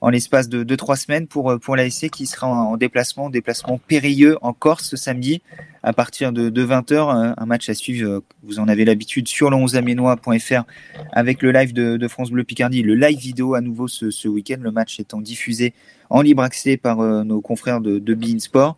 [0.00, 4.36] en l'espace de 2-3 semaines pour, euh, pour l'ASC qui sera en, déplacement, déplacement périlleux
[4.42, 5.42] en Corse ce samedi
[5.84, 6.92] à partir de, 20h.
[6.94, 10.64] Euh, un match à suivre, euh, vous en avez l'habitude, sur le 11 aménois.fr
[11.12, 14.72] avec le live de, France Bleu Picardie, le live vidéo à nouveau ce, week-end, le
[14.72, 15.72] match étant diffusé
[16.10, 18.76] en libre accès par nos confrères de, de Bein Sport.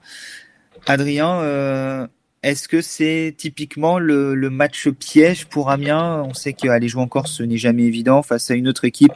[0.86, 2.08] Adrien,
[2.42, 6.22] est-ce que c'est typiquement le, match piège pour Amiens?
[6.22, 9.12] On sait qu'aller jouer en Corse, ce n'est jamais évident face à une autre équipe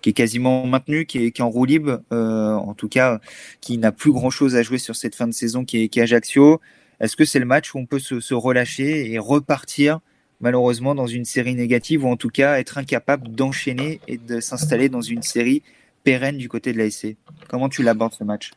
[0.00, 3.20] qui est quasiment maintenu, qui est, en roue libre, euh, en tout cas,
[3.60, 6.60] qui n'a plus grand-chose à jouer sur cette fin de saison, qui est, qui Ajaccio.
[6.98, 10.00] Est-ce que c'est le match où on peut se, relâcher et repartir
[10.40, 14.88] malheureusement dans une série négative ou en tout cas être incapable d'enchaîner et de s'installer
[14.88, 15.62] dans une série
[16.02, 17.14] pérenne du côté de l'ASC
[17.48, 18.50] Comment tu l'abordes ce match?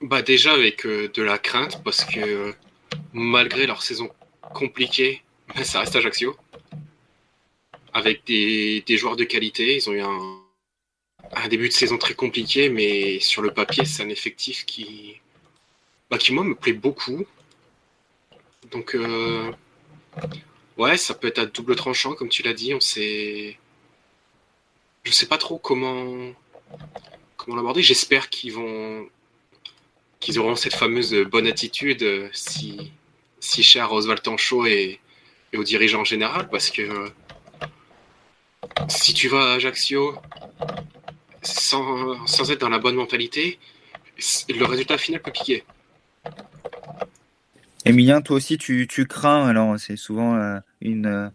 [0.00, 2.54] Bah Déjà avec euh, de la crainte parce que
[3.12, 4.10] malgré leur saison
[4.54, 5.22] compliquée,
[5.62, 6.36] ça reste Ajaccio
[7.92, 9.76] avec des, joueurs de qualité.
[9.76, 14.08] Ils ont eu un, début de saison très compliqué, mais sur le papier, c'est un
[14.08, 15.20] effectif qui,
[16.10, 17.26] bah, qui moi, me plaît beaucoup.
[18.70, 19.50] Donc, euh,
[20.76, 22.74] ouais, ça peut être à double tranchant, comme tu l'as dit.
[22.74, 23.58] On sait.
[25.02, 26.32] Je sais pas trop comment,
[27.36, 27.82] comment l'aborder.
[27.82, 29.08] J'espère qu'ils vont
[30.20, 32.92] qu'ils auront cette fameuse bonne attitude si,
[33.40, 35.00] si cher à Oswald Tanchot et,
[35.52, 37.10] et aux dirigeants en général, parce que
[38.88, 40.16] si tu vas à Ajaccio
[41.42, 43.58] sans, sans, être dans la bonne mentalité,
[44.48, 45.64] le résultat final peut piquer.
[47.86, 51.28] Emilien, toi aussi, tu, crains, alors c'est souvent euh, une, euh,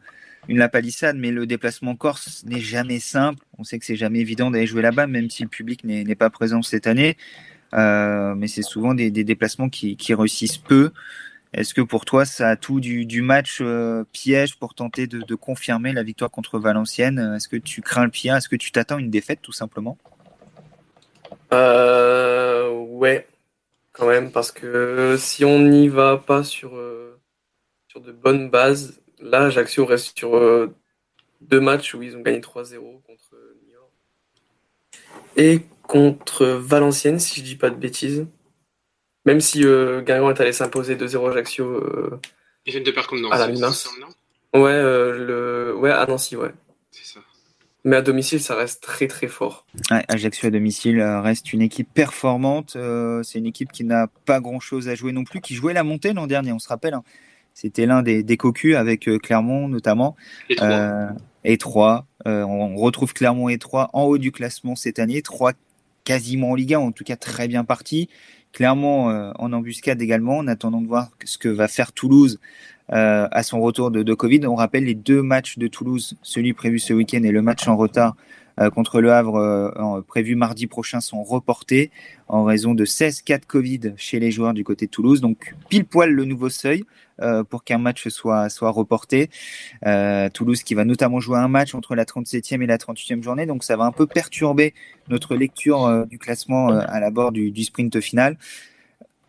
[0.48, 3.44] une la palissade, mais le déplacement corse n'est jamais simple.
[3.58, 6.30] On sait que c'est jamais évident d'aller jouer là-bas, même si le public n'est pas
[6.30, 7.18] présent cette année.
[7.74, 10.92] Euh, mais c'est souvent des, déplacements qui, réussissent peu.
[11.54, 13.62] Est-ce que pour toi, ça a tout du, match
[14.12, 17.34] piège pour tenter de, confirmer la victoire contre Valenciennes?
[17.36, 18.36] Est-ce que tu crains le pire?
[18.36, 19.98] Est-ce que tu t'attends une défaite tout simplement?
[22.96, 23.28] Ouais,
[23.92, 27.20] quand même, parce que si on n'y va pas sur, euh,
[27.88, 30.74] sur de bonnes bases, là, Ajaccio reste sur euh,
[31.42, 33.36] deux matchs où ils ont gagné 3-0 contre
[33.68, 33.92] Niort.
[35.36, 38.28] Et contre Valenciennes, si je dis pas de bêtises.
[39.26, 41.66] Même si euh, Guingamp est allé s'imposer 2-0 Ajaccio.
[41.66, 42.20] Euh,
[42.66, 43.22] ils viennent de perdre contre
[43.60, 43.88] Nancy.
[44.54, 45.76] Ouais, le...
[45.78, 46.52] ouais, à Nancy, ouais.
[46.92, 47.20] C'est ça.
[47.86, 49.68] Mais à domicile, ça reste très très fort.
[49.92, 52.76] Ajaccio à domicile euh, reste une équipe performante.
[52.76, 55.84] Euh, c'est une équipe qui n'a pas grand-chose à jouer non plus, qui jouait la
[55.84, 56.96] montée l'an dernier, on se rappelle.
[56.96, 57.04] Hein.
[57.54, 60.16] C'était l'un des, des, cocus avec euh, Clermont notamment.
[60.50, 62.08] Et Troyes.
[62.26, 65.22] on retrouve Clermont et Troyes en haut du classement cette année.
[65.22, 65.54] Troyes
[66.06, 68.10] quasiment en Ligue 1, en tout cas très bien parti.
[68.54, 72.40] Clermont en embuscade également, en attendant de voir ce que va faire Toulouse
[72.94, 74.46] euh, à son retour de, Covid.
[74.46, 77.76] On rappelle les deux matchs de Toulouse, celui prévu ce week-end et le match en
[77.76, 78.22] retard euh,
[78.74, 81.92] contre le Havre euh, prévu mardi prochain sont reportés
[82.28, 85.22] en raison de 16 cas de Covid chez les joueurs du côté de Toulouse.
[85.22, 86.84] Donc pile poil le nouveau seuil
[87.50, 89.30] pour qu'un match soit, soit reporté.
[90.34, 93.46] Toulouse qui va notamment jouer un match entre la 37e et la 38e journée.
[93.46, 94.74] Donc ça va un peu perturber
[95.08, 98.38] notre lecture du classement à la bord du, du sprint final.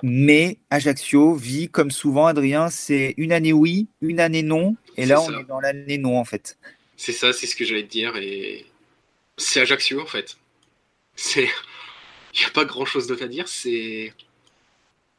[0.02, 4.76] Mais Ajaccio vit comme souvent, Adrien, c'est une année oui, une année non.
[4.96, 6.58] Et là, on est dans l'année non, en fait.
[6.96, 8.16] C'est ça, c'est ce que j'allais te dire.
[8.16, 8.66] Et
[9.36, 10.36] c'est Ajaccio, en fait.
[11.16, 11.48] C'est.
[12.34, 13.48] Il n'y a pas grand chose d'autre à dire.
[13.48, 14.14] C'est.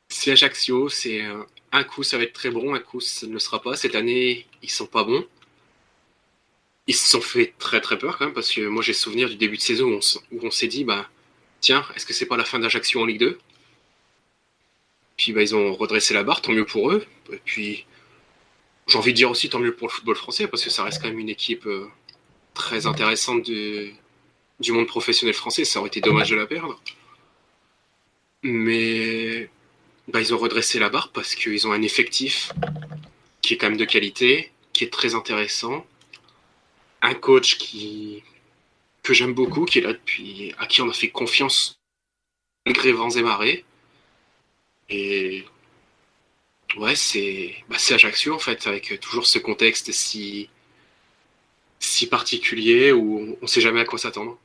[0.10, 0.89] C'est Ajaccio.
[0.89, 1.25] C'est.
[1.71, 2.73] Un coup, ça va être très bon.
[2.75, 3.75] Un coup, ça ne sera pas.
[3.75, 5.25] Cette année, ils sont pas bons.
[6.88, 8.34] Ils se sont fait très très peur quand même.
[8.34, 9.99] Parce que moi, j'ai souvenir du début de saison
[10.32, 11.10] où on, s'est dit, bah.
[11.60, 13.39] Tiens, est-ce que c'est pas la fin d'Ajaccio en Ligue 2
[15.17, 17.06] puis bah, ils ont redressé la barre, tant mieux pour eux.
[17.43, 17.86] Puis
[18.88, 21.01] j'ai envie de dire aussi tant mieux pour le football français, parce que ça reste
[21.01, 21.88] quand même une équipe euh,
[22.53, 23.93] très intéressante du,
[24.60, 25.65] du monde professionnel français.
[25.65, 26.82] Ça aurait été dommage de la perdre.
[28.43, 29.50] Mais
[30.08, 32.52] bah, ils ont redressé la barre parce qu'ils ont un effectif
[33.41, 35.86] qui est quand même de qualité, qui est très intéressant.
[37.02, 38.24] Un coach qui
[39.04, 41.80] que j'aime beaucoup, qui est là depuis, à qui on a fait confiance
[42.65, 43.65] malgré vents et marées.
[44.89, 45.46] Et
[46.78, 50.50] ouais, c'est bah, Ajaccio en fait, avec toujours ce contexte si,
[51.80, 54.38] si particulier où on ne sait jamais à quoi s'attendre.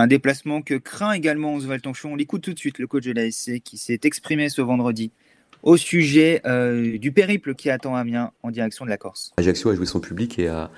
[0.00, 2.12] Un déplacement que craint également Oswald Tanchon.
[2.12, 5.10] On l'écoute tout de suite, le coach de l'ASC qui s'est exprimé ce vendredi
[5.62, 9.34] au sujet euh, du périple qui attend Amiens en direction de la Corse.
[9.36, 10.70] Ajaccio a joué son public et a,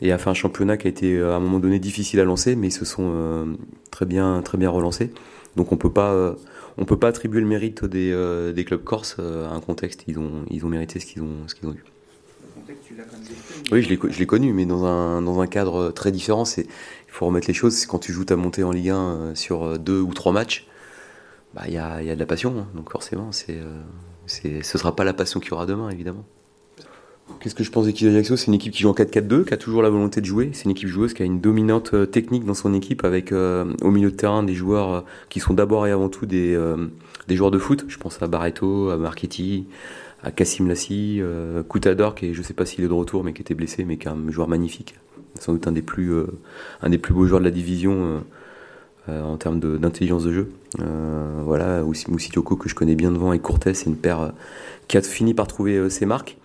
[0.00, 2.66] fait un championnat qui a été euh, à un moment donné difficile à lancer, mais
[2.66, 3.44] ils se sont euh,
[3.92, 5.12] très, bien, très bien relancés.
[5.54, 6.34] Donc on peut pas
[6.76, 10.02] on peut pas attribuer le mérite des, clubs corses à un contexte.
[10.08, 11.84] Ils ont, ils ont mérité ce qu'ils ont, ce qu'ils ont eu.
[13.72, 16.44] Oui, je l'ai, je l'ai connu, mais dans un, dans un cadre très différent.
[16.56, 16.64] Il
[17.08, 17.74] faut remettre les choses.
[17.74, 20.66] C'est quand tu joues ta montée en Ligue 1 euh, sur deux ou trois matchs,
[21.54, 22.54] bah, il y, a, y a de la passion.
[22.58, 22.66] Hein.
[22.74, 23.58] Donc forcément, c'est,
[24.26, 26.24] c'est, ce sera pas la passion qu'il y aura demain, évidemment.
[27.40, 29.56] Qu'est-ce que je pense d'équipe d'Ajaccio C'est une équipe qui joue en 4-4-2, qui a
[29.56, 30.50] toujours la volonté de jouer.
[30.52, 33.72] C'est une équipe joueuse qui a une dominante euh, technique dans son équipe avec euh,
[33.82, 36.58] au milieu de terrain des joueurs euh, qui sont d'abord et avant tout des,
[37.28, 37.84] des joueurs de foot.
[37.88, 39.66] Je pense à Barreto, à Marchetti,
[40.24, 41.20] à Kassim Lassi,
[41.68, 43.96] Koutador qui est, je sais pas s'il est de retour mais qui était blessé mais
[43.96, 44.94] qui est un joueur magnifique.
[45.38, 46.12] Sans doute un des plus,
[47.02, 48.24] plus beaux joueurs de la division
[49.08, 50.52] en termes d'intelligence de, jeu.
[51.44, 54.32] voilà, aussi Moussitioko que je connais bien devant et Cortés, c'est une paire
[54.88, 56.38] qui a fini par trouver ses marques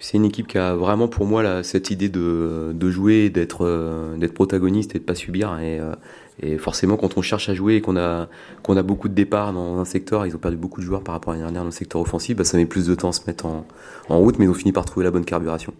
[0.00, 4.32] c'est une équipe qui a vraiment pour moi cette idée de, jouer, d'être euh, d'être
[4.32, 5.54] protagoniste et de pas subir.
[5.60, 5.94] Euh,
[6.42, 8.28] et, forcément, quand on cherche à jouer et qu'on a
[8.62, 11.14] qu'on a beaucoup de départs dans un secteur, ils ont perdu beaucoup de joueurs par
[11.14, 13.12] rapport à l'année dernière dans le secteur offensif, bah, ça met plus de temps à
[13.12, 13.66] se mettre en,
[14.08, 15.72] route, mais ils ont fini par trouver la bonne carburation.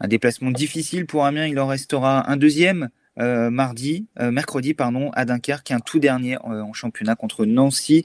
[0.00, 2.88] Un déplacement difficile pour Amiens, il en restera un deuxième.
[3.18, 8.04] Euh, mardi, mercredi pardon, à Dunkerque, un tout dernier en championnat contre Nancy.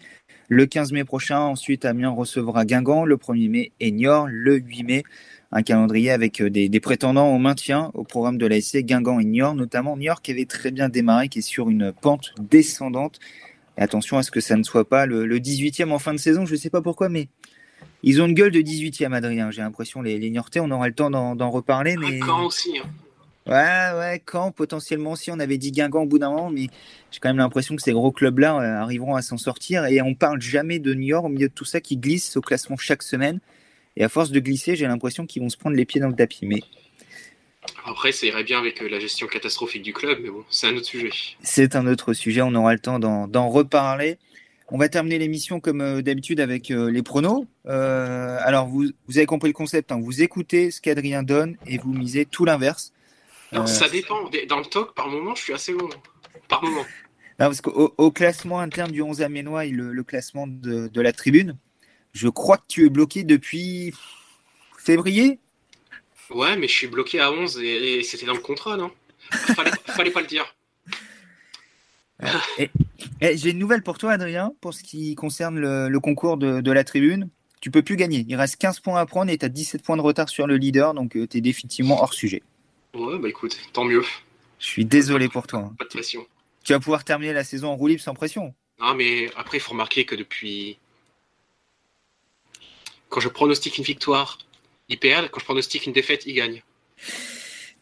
[0.54, 3.06] Le 15 mai prochain, ensuite, Amiens recevra Guingamp.
[3.06, 4.28] Le 1er mai, et Niort.
[4.30, 5.04] Le 8 mai,
[5.52, 9.56] un calendrier avec euh, des, prétendants au maintien au programme de l'ASC, Guingamp et Niort,
[9.56, 13.20] notamment Niort qui avait très bien démarré, qui est sur une pente descendante.
[13.78, 16.46] Et attention à ce que ça ne soit pas le, 18e en fin de saison,
[16.46, 17.28] je ne sais pas pourquoi, mais
[18.04, 19.52] ils ont une gueule de 18e, Adrien.
[19.52, 21.96] J'ai l'impression, les, les Niortais, on aura le temps d'en reparler.
[21.98, 22.20] Mais...
[22.20, 22.78] Caen aussi.
[22.78, 22.90] Hein.
[23.48, 26.68] Ouais, ouais, quand potentiellement si on avait dit Guingamp au bout d'un moment, mais
[27.10, 30.14] j'ai quand même l'impression que ces gros clubs-là euh, arriveront à s'en sortir et on
[30.14, 33.40] parle jamais de Niort au milieu de tout ça qui glisse au classement chaque semaine.
[33.98, 36.16] Et à force de glisser, j'ai l'impression qu'ils vont se prendre les pieds dans le
[36.16, 36.46] tapis.
[36.46, 36.62] Mais
[37.86, 40.76] Après, ça irait bien avec euh, la gestion catastrophique du club, mais bon, c'est un
[40.76, 41.10] autre sujet.
[41.42, 44.18] c'est un autre sujet, on aura le temps d'en reparler.
[44.74, 47.46] On va terminer l'émission comme euh, d'habitude avec euh, les pronos.
[47.68, 50.00] Euh, alors vous, vous avez compris le concept, hein.
[50.02, 52.94] vous écoutez ce qu'Adrien donne et vous misez tout l'inverse.
[53.54, 54.30] Euh, ça dépend.
[54.48, 55.90] Dans le talk, par moment, je suis assez bon.
[56.48, 56.86] Par moment.
[57.38, 61.12] Non, parce qu'au au classement interne du 11 Aménois le, le classement de, de la
[61.12, 61.58] tribune,
[62.14, 63.94] je crois que tu es bloqué depuis
[64.78, 65.40] février.
[66.30, 68.92] Ouais, mais je suis bloqué à 11 et, et c'était dans le contrat, non?
[69.32, 70.56] Fallait, fallait pas le dire.
[73.22, 76.72] J'ai une nouvelle pour toi, Adrien, pour ce qui concerne le, le concours de, de
[76.72, 77.30] la tribune.
[77.62, 78.26] Tu peux plus gagner.
[78.28, 80.58] Il reste 15 points à prendre et tu as 17 points de retard sur le
[80.58, 82.42] leader, donc tu es définitivement hors sujet.
[82.96, 84.04] Ouais, bah écoute, tant mieux.
[84.60, 85.60] Je suis désolé pour toi.
[85.60, 85.76] hein.
[85.78, 86.26] Pas de pression.
[86.64, 88.54] Tu vas pouvoir terminer la saison en roue libre sans pression.
[88.80, 90.78] Non, mais après, il faut remarquer que depuis.
[93.12, 94.40] Quand je pronostique une victoire,
[94.88, 95.30] ils perdent.
[95.30, 96.64] Quand je pronostique une défaite, ils gagnent.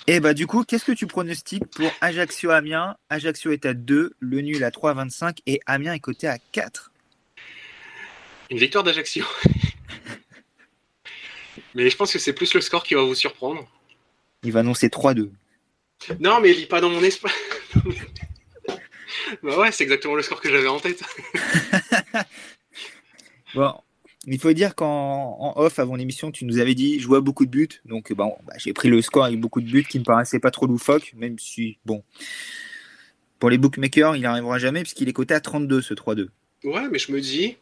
[0.07, 4.41] Et bah du coup, qu'est-ce que tu pronostiques pour Ajaccio-Amiens Ajaccio est à 2, le
[4.41, 6.91] nul à 3,25 et Amiens est coté à 4.
[8.49, 9.23] Une victoire d'Ajaccio.
[11.75, 13.69] mais je pense que c'est plus le score qui va vous surprendre.
[14.41, 15.29] Il va annoncer 3-2.
[16.19, 17.31] Non, mais lis pas dans mon espace.
[19.43, 21.03] bah ouais, c'est exactement le score que j'avais en tête.
[23.55, 23.73] Bon,
[24.35, 27.45] il faut dire qu'en en off, avant l'émission, tu nous avais dit jouer à beaucoup
[27.45, 27.81] de buts.
[27.85, 30.51] Donc, bon, bah, j'ai pris le score avec beaucoup de buts qui me paraissait pas
[30.51, 32.03] trop loufoque, même si, bon,
[33.39, 36.27] pour les bookmakers, il n'arrivera jamais puisqu'il est coté à 32, ce 3-2.
[36.65, 37.57] Ouais, mais je me dis,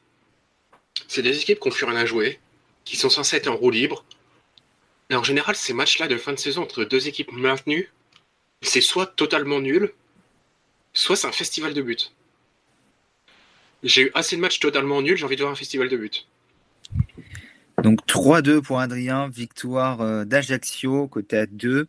[1.07, 2.39] c'est des équipes qui ont plus rien à jouer,
[2.83, 4.03] qui sont censées être en roue libre.
[5.09, 7.91] Et en général, ces matchs-là de fin de saison entre deux équipes maintenues,
[8.61, 9.93] c'est soit totalement nul,
[10.93, 12.11] soit c'est un festival de buts.
[13.83, 16.25] J'ai eu assez de matchs totalement nuls, j'ai envie de voir un festival de buts.
[17.83, 21.87] Donc 3-2 pour Adrien, victoire euh, d'Ajaccio, côté à 2.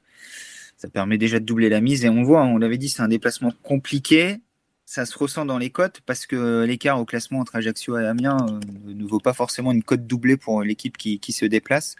[0.76, 3.08] Ça permet déjà de doubler la mise et on voit, on l'avait dit, c'est un
[3.08, 4.36] déplacement compliqué.
[4.84, 8.36] Ça se ressent dans les cotes parce que l'écart au classement entre Ajaccio et Amiens
[8.50, 8.60] euh,
[8.92, 11.96] ne vaut pas forcément une cote doublée pour l'équipe qui, se déplace.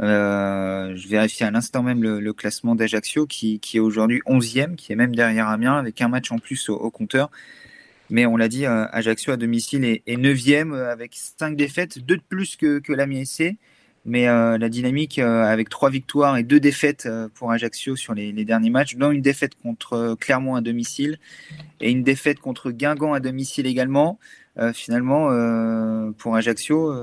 [0.00, 4.96] Euh, je vérifie à l'instant même le, classement d'Ajaccio qui, est aujourd'hui 11e, qui est
[4.96, 7.30] même derrière Amiens avec un match en plus au compteur.
[8.10, 11.98] Mais on l'a dit, euh, Ajaccio à domicile est, est 9e euh, avec 5 défaites,
[11.98, 13.56] 2 de plus que, que l'Amiens SC.
[14.04, 18.44] Mais euh, la dynamique avec 3 victoires et 2 défaites pour Ajaccio sur les, les
[18.46, 21.18] derniers matchs, dont une défaite contre Clermont à domicile
[21.80, 24.18] et une défaite contre Guingamp à domicile également.
[24.72, 25.28] Finalement,
[26.16, 26.94] pour Ajaccio,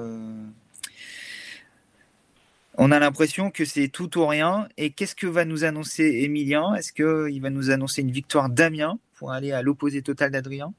[2.78, 4.68] on a l'impression que c'est tout ou rien.
[4.78, 6.74] Et qu'est-ce que va nous annoncer Emilien?
[6.74, 10.74] Est-ce qu'il va nous annoncer une victoire d'Amiens pour aller à l'opposé total d'Adrien?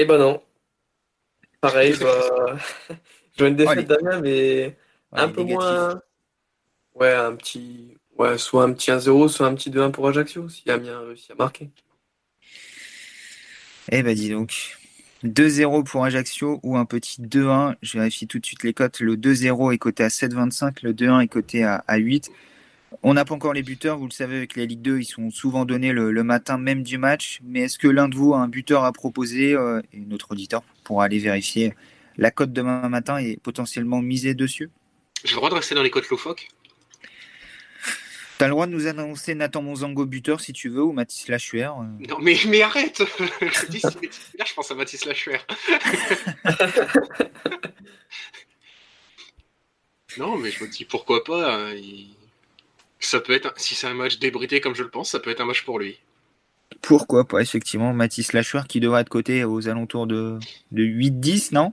[0.00, 0.40] Eh ben non.
[1.60, 2.56] Pareil, je vois,
[3.34, 4.76] je vois une défaite d'Amiens, mais
[5.10, 5.54] Ouais, un peu négatif.
[5.66, 6.02] moins.
[6.94, 7.96] Ouais, un petit.
[8.16, 11.34] Ouais, soit un petit 1-0, soit un petit 2-1 pour Ajaccio, si Amiens réussit à
[11.34, 11.70] marquer.
[13.90, 14.76] Eh ben dis donc.
[15.24, 17.74] 2-0 pour Ajaccio ou un petit 2-1.
[17.82, 19.00] Je vérifie tout de suite les cotes.
[19.00, 20.78] Le 2-0 est coté à 7,25.
[20.82, 22.30] Le 2-1 est coté à, à 8.
[23.02, 23.98] On n'a pas encore les buteurs.
[23.98, 26.82] Vous le savez, avec la Ligue 2, ils sont souvent donnés le, le matin même
[26.82, 27.40] du match.
[27.44, 30.62] Mais est-ce que l'un de vous a un buteur à proposer euh, Et notre auditeur
[30.84, 31.74] pourra aller vérifier
[32.16, 34.70] la cote demain matin et potentiellement miser dessus?
[35.24, 36.48] J'ai le droit de rester dans les côtes loufoques?
[38.38, 41.26] Tu as le droit de nous annoncer Nathan Monzango buteur si tu veux ou Mathis
[41.28, 41.64] Lachuer.
[41.64, 42.06] euh.
[42.08, 43.02] Non, mais, mais arrête
[43.40, 45.38] Je dis, si- Là, je pense à Mathis Lachuer.
[50.18, 52.14] non, mais je me dis, pourquoi pas hein, il-
[53.00, 55.40] Ça peut être, si c'est un match débridé comme je le pense, ça peut être
[55.40, 55.98] un match pour lui.
[56.82, 60.38] Pourquoi pas, effectivement, Mathis Lachuer qui devrait être coté aux alentours de,
[60.72, 61.72] de 8-10, non?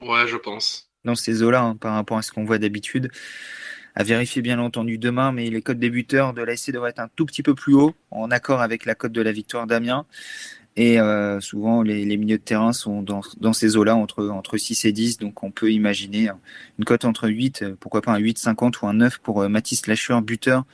[0.00, 0.90] Ouais, je pense.
[1.04, 3.10] Dans ces eaux-là, hein, par rapport à ce qu'on voit d'habitude.
[3.94, 7.08] À vérifier bien entendu demain, mais les codes des buteurs de l'ASC devraient être un
[7.14, 10.04] tout petit peu plus haut, en accord avec la cote de la victoire d'Amiens.
[10.76, 14.56] Et euh, souvent, les, les milieux de terrain sont dans, dans ces eaux-là, entre, entre
[14.56, 15.18] 6 et 10.
[15.18, 16.30] Donc, on peut imaginer
[16.78, 19.86] une cote entre 8, euh, pourquoi pas un 8,50 ou un 9 pour euh, Mathis
[19.86, 20.64] Lachuer, buteur,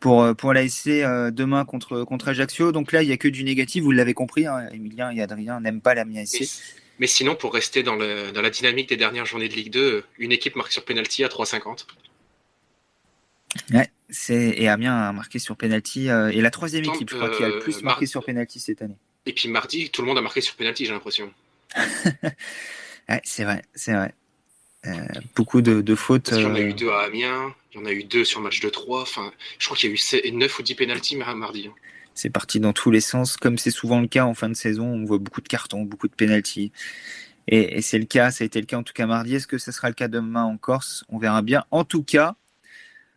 [0.00, 2.72] pour, pour l'ASC demain contre, contre Ajaccio.
[2.72, 4.46] Donc là, il n'y a que du négatif, vous l'avez compris.
[4.46, 6.74] Hein, Emilien et Adrien n'aiment pas l'Amiens Mais, SC.
[6.98, 10.02] mais sinon, pour rester dans, le- dans la dynamique des dernières journées de Ligue 2,
[10.18, 11.86] une équipe marque sur penalty à 3,50.
[13.74, 17.28] Ouais, c'est et Amiens a marqué sur penalty euh, et la troisième équipe, je crois,
[17.28, 18.96] qui a le plus Mar- marqué sur penalty cette année.
[19.26, 21.32] Et puis mardi, tout le monde a marqué sur penalty, j'ai l'impression.
[23.08, 24.14] Ouais, c'est vrai, c'est vrai.
[25.34, 26.30] beaucoup de, fautes.
[26.32, 28.40] il y en a eu deux à Amiens, il y en a eu deux sur
[28.40, 29.02] match de 3.
[29.02, 31.66] Enfin, je crois qu'il y a eu 9 ou 10 pénalties mardi.
[31.66, 31.74] Hein.
[32.14, 34.86] C'est parti dans tous les sens, comme c'est souvent le cas en fin de saison.
[34.86, 36.72] On voit beaucoup de cartons, beaucoup de pénalties.
[37.48, 39.34] Et, c'est le cas, ça a été le cas en tout cas mardi.
[39.34, 41.04] Est-ce que ce sera le cas demain en Corse?
[41.08, 41.64] On verra bien.
[41.70, 42.36] En tout cas,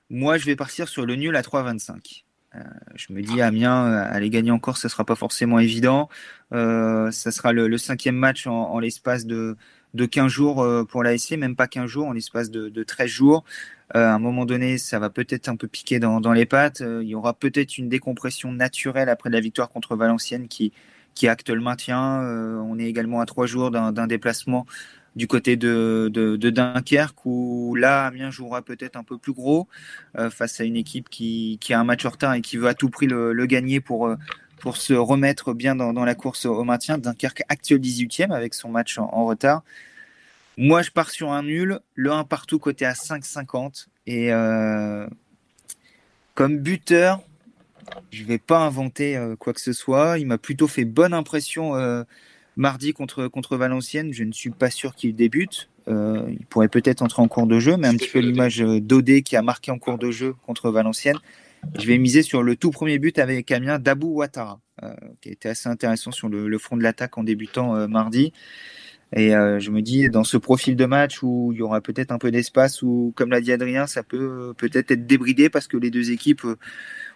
[0.09, 2.23] moi je vais partir sur le nul à 3,25.
[2.55, 2.63] Euh,
[2.95, 6.09] je me dis, Amiens, euh, aller gagner en Corse, ce ne sera pas forcément évident.
[6.53, 9.57] Euh, ça sera le, cinquième match en, l'espace de,
[9.93, 13.43] de 15 jours pour l'ASC, même pas 15 jours, en l'espace de, de 13 jours.
[13.93, 16.81] à un moment donné, ça va peut-être un peu piquer dans, les pattes.
[16.81, 20.71] il y aura peut-être une décompression naturelle après la victoire contre Valenciennes qui,
[21.13, 22.21] qui acte le maintien.
[22.61, 24.65] on est également à trois jours d'un déplacement
[25.15, 29.67] du côté de, Dunkerque où là Amiens jouera peut-être un peu plus gros
[30.17, 32.73] euh, face à une équipe qui, a un match en retard et qui veut à
[32.73, 34.15] tout prix le, gagner pour, euh,
[34.59, 36.97] pour se remettre bien dans, la course au maintien.
[36.97, 39.63] Dunkerque actuel 18e avec son match en, retard.
[40.57, 45.07] Moi je pars sur un nul, le 1 partout côté à 5,50 et euh,
[46.33, 47.21] comme buteur,
[48.11, 50.17] je vais pas inventer quoi que ce soit.
[50.17, 51.75] Il m'a plutôt fait bonne impression
[52.57, 55.69] Mardi contre, contre Valenciennes, je ne suis pas sûr qu'il débute.
[55.87, 58.79] Euh, il pourrait peut-être entrer en cours de jeu, mais un petit peu l'image euh,
[58.79, 61.19] d'Odé qui a marqué en cours de jeu contre Valenciennes.
[61.77, 65.31] Je vais miser sur le tout premier but avec Amiens d'Abou Ouattara, euh, qui a
[65.33, 68.33] été assez intéressant sur le, front de l'attaque en débutant mardi.
[69.15, 72.17] Et je me dis, dans ce profil de match où il y aura peut-être un
[72.17, 75.89] peu d'espace, où, comme l'a dit Adrien, ça peut peut-être être débridé parce que les
[75.89, 76.45] deux équipes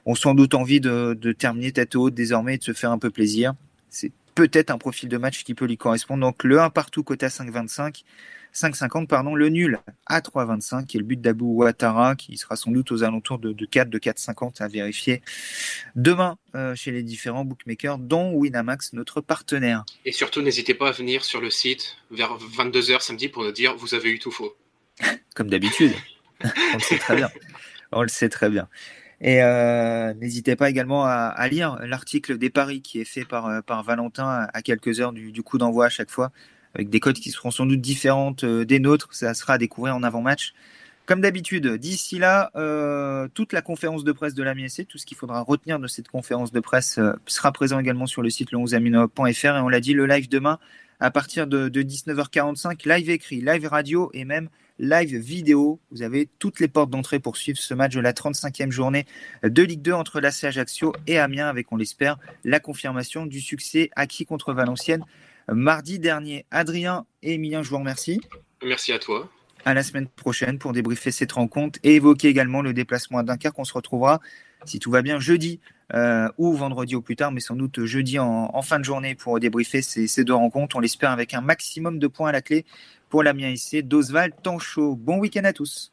[0.05, 2.99] ont sans doute envie de, de terminer tête haute désormais et de se faire un
[2.99, 3.53] peu plaisir.
[3.89, 4.11] C'est
[4.47, 6.21] peut-être un profil de match qui peut lui correspondre.
[6.21, 8.03] Donc le 1 partout côté à 5,25.
[8.51, 12.91] 5,50 pardon, le nul à 3,25 et le but d'Abou Ouattara qui sera sans doute
[12.91, 15.21] aux alentours de, 4, de 4,50 à vérifier
[15.95, 19.85] demain euh, chez les différents bookmakers dont Winamax, notre partenaire.
[20.05, 23.75] Et surtout n'hésitez pas à venir sur le site vers 22h samedi pour nous dire
[23.75, 24.55] vous avez eu tout faux.
[25.35, 25.93] Comme d'habitude.
[26.43, 27.29] On le sait très bien.
[27.91, 28.67] On le sait très bien.
[29.21, 33.61] Et euh, n'hésitez pas également à, lire l'article des paris qui est fait par, euh,
[33.61, 36.31] par Valentin à quelques heures du, coup d'envoi à chaque fois,
[36.73, 39.09] avec des codes qui seront sans doute différentes euh, des nôtres.
[39.11, 40.53] Ça sera à découvrir en avant-match.
[41.05, 42.51] Comme d'habitude, d'ici là,
[43.33, 46.07] toute la conférence de presse de la MSC, tout ce qu'il faudra retenir de cette
[46.07, 48.79] conférence de presse sera présent également sur le site le 11 et
[49.17, 50.59] on l'a dit, le live demain
[50.99, 54.49] à partir de, de 19h45, live écrit, live radio et même
[54.79, 55.79] live vidéo.
[55.91, 59.05] Vous avez toutes les portes d'entrée pour suivre ce match de la 35e journée
[59.43, 63.89] de Ligue 2 entre l'AC Ajaccio et Amiens, avec, on l'espère, la confirmation du succès
[63.95, 65.03] acquis contre Valenciennes
[65.53, 66.45] mardi dernier.
[66.51, 68.21] Adrien et Emilien, je vous remercie.
[68.63, 69.29] Merci à toi.
[69.65, 73.59] À la semaine prochaine pour débriefer cette rencontre et évoquer également le déplacement à Dunkerque.
[73.59, 74.21] On se retrouvera,
[74.65, 75.59] si tout va bien, jeudi
[75.93, 79.39] euh, ou vendredi au plus tard, mais sans doute jeudi en, fin de journée pour
[79.39, 80.77] débriefer ces, ces deux rencontres.
[80.77, 82.65] On l'espère avec un maximum de points à la clé
[83.09, 84.95] pour l'Amiens ici d'Oswald Tanchot.
[84.95, 85.91] Bon week-end à tous.